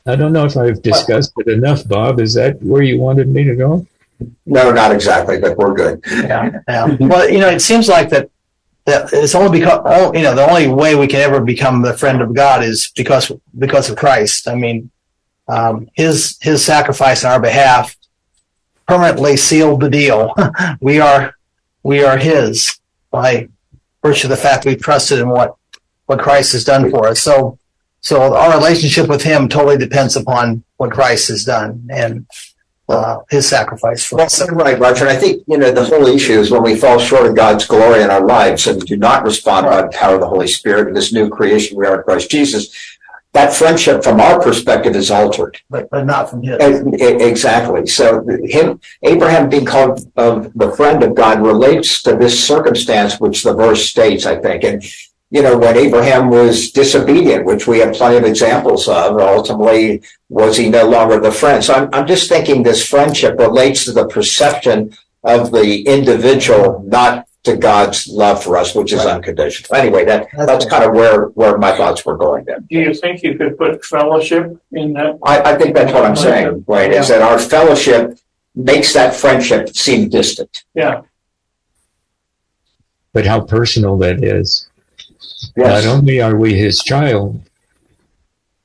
I 0.07 0.17
don't 0.17 0.33
know 0.33 0.47
if 0.47 0.57
I've 0.57 0.81
discussed 0.81 1.33
it 1.37 1.49
enough, 1.49 1.87
Bob. 1.87 2.19
Is 2.19 2.35
that 2.35 2.63
where 2.63 2.83
you 2.83 2.99
wanted 2.99 3.29
me 3.29 3.45
to 3.45 3.55
go? 3.55 3.87
No, 4.47 4.73
not 4.73 4.91
exactly, 4.91 5.39
but 5.39 5.57
we're 5.57 5.75
good. 5.75 6.03
Yeah. 6.11 6.61
yeah. 6.67 6.97
well, 7.01 7.29
you 7.29 7.39
know, 7.39 7.49
it 7.49 7.61
seems 7.61 7.89
like 7.89 8.09
that 8.11 8.31
that 8.87 9.13
it's 9.13 9.35
only 9.35 9.61
because 9.61 10.15
you 10.15 10.23
know 10.23 10.35
the 10.35 10.49
only 10.49 10.67
way 10.67 10.95
we 10.95 11.07
can 11.07 11.21
ever 11.21 11.41
become 11.41 11.83
the 11.83 11.97
friend 11.97 12.23
of 12.23 12.35
God 12.35 12.65
is 12.65 12.91
because 12.97 13.31
because 13.59 13.91
of 13.91 13.97
Christ. 13.97 14.49
I 14.49 14.55
mean, 14.55 14.91
um, 15.49 15.89
his 15.95 16.39
his 16.41 16.65
sacrifice 16.65 17.25
on 17.25 17.33
our 17.33 17.41
behalf 17.41 17.97
permanently 18.89 19.37
sealed 19.37 19.81
the 19.81 19.91
deal. 19.91 20.35
we 20.81 20.99
are 20.99 21.35
we 21.83 22.03
are 22.03 22.17
His 22.17 22.81
by 23.11 23.49
virtue 24.03 24.27
of 24.27 24.31
the 24.31 24.37
fact 24.37 24.65
we 24.65 24.75
trusted 24.75 25.21
in 25.21 25.29
what 25.29 25.55
what 26.07 26.19
Christ 26.19 26.53
has 26.53 26.65
done 26.65 26.91
for 26.91 27.07
us. 27.07 27.21
So 27.21 27.59
so 28.01 28.35
our 28.35 28.57
relationship 28.57 29.09
with 29.09 29.23
Him 29.23 29.49
totally 29.49 29.77
depends 29.77 30.17
upon 30.17 30.65
what 30.79 30.91
Christ 30.91 31.29
has 31.29 31.45
done 31.45 31.87
and 31.93 32.27
uh, 32.89 33.19
His 33.31 33.47
sacrifice 33.47 34.05
for 34.05 34.21
us. 34.23 34.39
That's 34.39 34.51
right, 34.53 34.79
Roger. 34.79 35.07
And 35.07 35.17
I 35.17 35.21
think 35.21 35.45
you 35.47 35.59
know 35.59 35.71
the 35.71 35.85
whole 35.85 36.07
issue 36.07 36.41
is 36.41 36.51
when 36.51 36.63
we 36.63 36.75
fall 36.75 36.99
short 36.99 37.27
of 37.27 37.37
God's 37.37 37.67
glory 37.67 38.03
in 38.03 38.11
our 38.11 38.25
lives 38.25 38.67
and 38.67 38.81
do 38.81 38.97
not 38.97 39.25
respond 39.25 39.67
by 39.67 39.83
the 39.83 39.89
power 39.89 40.15
of 40.15 40.21
the 40.21 40.29
Holy 40.29 40.49
Spirit 40.49 40.89
in 40.89 40.95
this 40.95 41.13
new 41.13 41.29
creation 41.29 41.77
we 41.77 41.87
are 41.87 41.99
in 41.99 42.03
Christ 42.05 42.31
Jesus. 42.31 42.75
That 43.35 43.53
friendship, 43.53 44.03
from 44.03 44.21
our 44.21 44.41
perspective, 44.41 44.97
is 44.97 45.11
altered. 45.11 45.59
But 45.69 45.91
but 45.91 46.07
not 46.07 46.31
from 46.31 46.43
His. 46.43 46.59
Exactly. 46.99 47.87
So 47.87 48.27
him, 48.43 48.81
Abraham 49.03 49.51
being 49.51 49.67
called 49.67 50.11
of 50.17 50.53
the 50.55 50.73
friend 50.73 51.03
of 51.03 51.15
God 51.15 51.43
relates 51.43 52.03
to 52.03 52.17
this 52.17 52.43
circumstance, 52.43 53.21
which 53.21 53.43
the 53.43 53.55
verse 53.55 53.89
states, 53.89 54.25
I 54.25 54.41
think. 54.41 54.65
And, 54.65 54.83
you 55.31 55.43
know, 55.43 55.59
when 55.59 55.77
Abraham 55.77 56.31
was 56.31 56.71
disobedient, 56.71 57.45
which 57.45 57.67
we 57.67 57.81
have 57.81 57.95
plenty 57.95 58.17
of 58.17 58.25
examples 58.25 58.89
of, 58.89 59.19
ultimately 59.21 60.03
was 60.31 60.57
he 60.57 60.71
no 60.71 60.89
longer 60.89 61.21
the 61.21 61.31
friend? 61.31 61.63
So 61.63 61.75
I'm, 61.75 61.91
I'm 61.93 62.07
just 62.07 62.31
thinking 62.31 62.63
this 62.63 62.89
friendship 62.89 63.39
relates 63.39 63.85
to 63.85 63.93
the 63.93 64.09
perception 64.09 64.97
of 65.23 65.53
the 65.53 65.83
individual, 65.83 66.83
not 66.87 67.28
to 67.45 67.57
God's 67.57 68.09
love 68.09 68.43
for 68.43 68.57
us, 68.57 68.75
which 68.75 68.93
is 68.93 68.99
Right. 69.05 69.15
unconditional. 69.15 69.79
Anyway, 69.81 70.05
that, 70.05 70.27
That's 70.37 70.47
that's 70.47 70.65
kind 70.67 70.85
of 70.85 70.93
where, 70.93 71.27
where 71.39 71.57
my 71.57 71.75
thoughts 71.77 72.05
were 72.05 72.17
going 72.17 72.45
there. 72.45 72.59
Do 72.61 72.79
you 72.79 72.93
think 72.93 73.23
you 73.23 73.37
could 73.39 73.57
put 73.57 73.85
fellowship 73.85 74.57
in 74.73 74.93
that? 74.95 75.19
I, 75.23 75.53
I 75.53 75.59
think 75.59 75.75
that's 75.75 75.93
what 75.93 76.05
I'm 76.05 76.17
saying, 76.17 76.65
right? 76.67 76.93
Is 76.93 77.09
that 77.09 77.23
our 77.23 77.39
fellowship 77.39 78.19
makes 78.55 78.93
that 78.95 79.15
friendship 79.15 79.69
seem 79.77 80.09
distant. 80.09 80.65
Yeah, 80.75 81.03
But 83.13 83.25
how 83.27 83.41
personal 83.41 83.97
that 83.99 84.23
is. 84.23 84.69
Yes. 85.57 85.85
Not 85.85 85.87
only 85.87 86.21
are 86.21 86.37
we 86.37 86.55
his 86.55 86.83
child, 86.83 87.41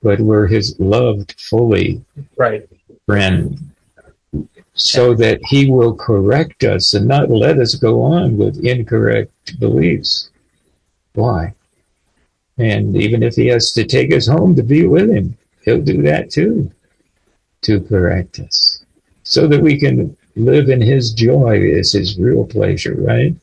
but 0.02 0.20
we're 0.20 0.48
his 0.48 0.78
loved 0.80 1.40
fully 1.40 2.04
Right. 2.36 2.68
friend. 3.06 3.72
So 4.76 5.14
that 5.16 5.40
he 5.46 5.70
will 5.70 5.94
correct 5.94 6.64
us 6.64 6.94
and 6.94 7.08
not 7.08 7.30
let 7.30 7.60
us 7.60 7.76
go 7.76 8.02
on 8.02 8.38
with 8.38 8.66
incorrect 8.66 9.60
beliefs. 9.60 10.30
Why? 11.14 11.54
And 12.58 12.96
even 12.96 13.22
if 13.22 13.36
he 13.36 13.48
has 13.48 13.72
to 13.74 13.86
take 13.86 14.14
us 14.14 14.28
home 14.28 14.56
to 14.56 14.64
be 14.64 14.88
with 14.88 15.10
him, 15.10 15.38
he'll 15.64 15.82
do 15.82 16.02
that 16.04 16.32
too 16.32 16.72
to 17.62 17.82
correct 17.82 18.40
us 18.40 18.84
so 19.24 19.48
that 19.48 19.62
we 19.62 19.80
can 19.80 20.16
live 20.36 20.70
in 20.70 20.82
his 20.82 21.14
joy 21.14 21.60
is 21.60 21.94
his 21.94 22.20
real 22.20 22.46
pleasure, 22.46 22.96
right? 22.96 23.36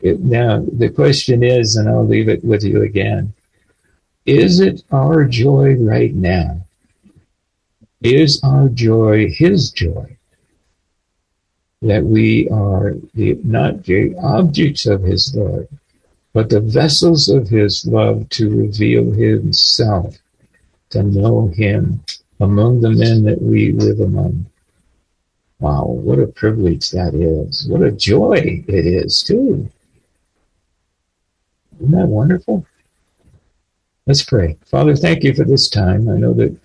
It, 0.00 0.20
now, 0.20 0.64
the 0.72 0.90
question 0.90 1.42
is, 1.42 1.76
and 1.76 1.88
I'll 1.88 2.06
leave 2.06 2.28
it 2.28 2.44
with 2.44 2.62
you 2.62 2.82
again 2.82 3.32
is 4.26 4.58
it 4.58 4.82
our 4.90 5.24
joy 5.24 5.74
right 5.74 6.14
now? 6.14 6.66
Is 8.00 8.40
our 8.42 8.70
joy 8.70 9.28
his 9.28 9.70
joy? 9.70 10.13
That 11.84 12.02
we 12.04 12.48
are 12.48 12.94
the, 13.12 13.38
not 13.44 13.84
the 13.84 14.14
objects 14.16 14.86
of 14.86 15.02
his 15.02 15.34
love, 15.36 15.68
but 16.32 16.48
the 16.48 16.60
vessels 16.60 17.28
of 17.28 17.48
his 17.48 17.86
love 17.86 18.26
to 18.30 18.48
reveal 18.48 19.10
himself, 19.12 20.16
to 20.90 21.02
know 21.02 21.48
him 21.48 22.02
among 22.40 22.80
the 22.80 22.90
men 22.90 23.22
that 23.24 23.42
we 23.42 23.72
live 23.72 24.00
among. 24.00 24.46
Wow, 25.60 25.84
what 25.84 26.18
a 26.18 26.26
privilege 26.26 26.90
that 26.90 27.14
is. 27.14 27.66
What 27.68 27.82
a 27.82 27.92
joy 27.92 28.64
it 28.66 28.86
is, 28.86 29.22
too. 29.22 29.70
Isn't 31.80 31.92
that 31.92 32.08
wonderful? 32.08 32.66
Let's 34.06 34.24
pray. 34.24 34.56
Father, 34.64 34.96
thank 34.96 35.22
you 35.22 35.34
for 35.34 35.44
this 35.44 35.68
time. 35.68 36.08
I 36.08 36.16
know 36.16 36.32
that 36.34 36.56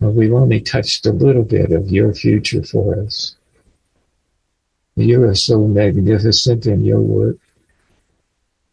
we've 0.00 0.32
only 0.32 0.60
touched 0.60 1.04
a 1.06 1.12
little 1.12 1.44
bit 1.44 1.70
of 1.70 1.90
your 1.90 2.14
future 2.14 2.62
for 2.62 3.00
us. 3.02 3.34
You 4.98 5.22
are 5.24 5.34
so 5.34 5.66
magnificent 5.66 6.66
in 6.66 6.84
your 6.84 7.00
work. 7.00 7.36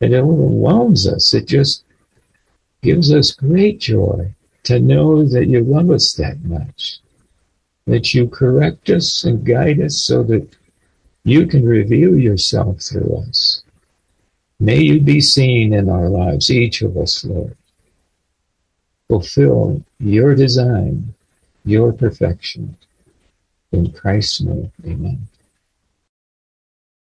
And 0.01 0.11
it 0.13 0.17
overwhelms 0.17 1.07
us. 1.07 1.33
It 1.35 1.47
just 1.47 1.83
gives 2.81 3.13
us 3.13 3.31
great 3.31 3.79
joy 3.79 4.33
to 4.63 4.79
know 4.79 5.23
that 5.23 5.45
you 5.45 5.63
love 5.63 5.91
us 5.91 6.13
that 6.13 6.43
much. 6.43 6.97
That 7.85 8.15
you 8.15 8.27
correct 8.27 8.89
us 8.89 9.23
and 9.23 9.45
guide 9.45 9.79
us 9.79 9.97
so 9.97 10.23
that 10.23 10.49
you 11.23 11.45
can 11.45 11.63
reveal 11.63 12.17
yourself 12.17 12.81
through 12.81 13.23
us. 13.27 13.61
May 14.59 14.81
you 14.81 15.01
be 15.01 15.21
seen 15.21 15.73
in 15.73 15.89
our 15.89 16.09
lives, 16.09 16.49
each 16.49 16.81
of 16.81 16.97
us, 16.97 17.23
Lord. 17.23 17.55
Fulfill 19.07 19.83
your 19.99 20.33
design, 20.33 21.13
your 21.65 21.93
perfection. 21.93 22.75
In 23.71 23.91
Christ's 23.91 24.41
name, 24.41 24.71
amen. 24.83 25.27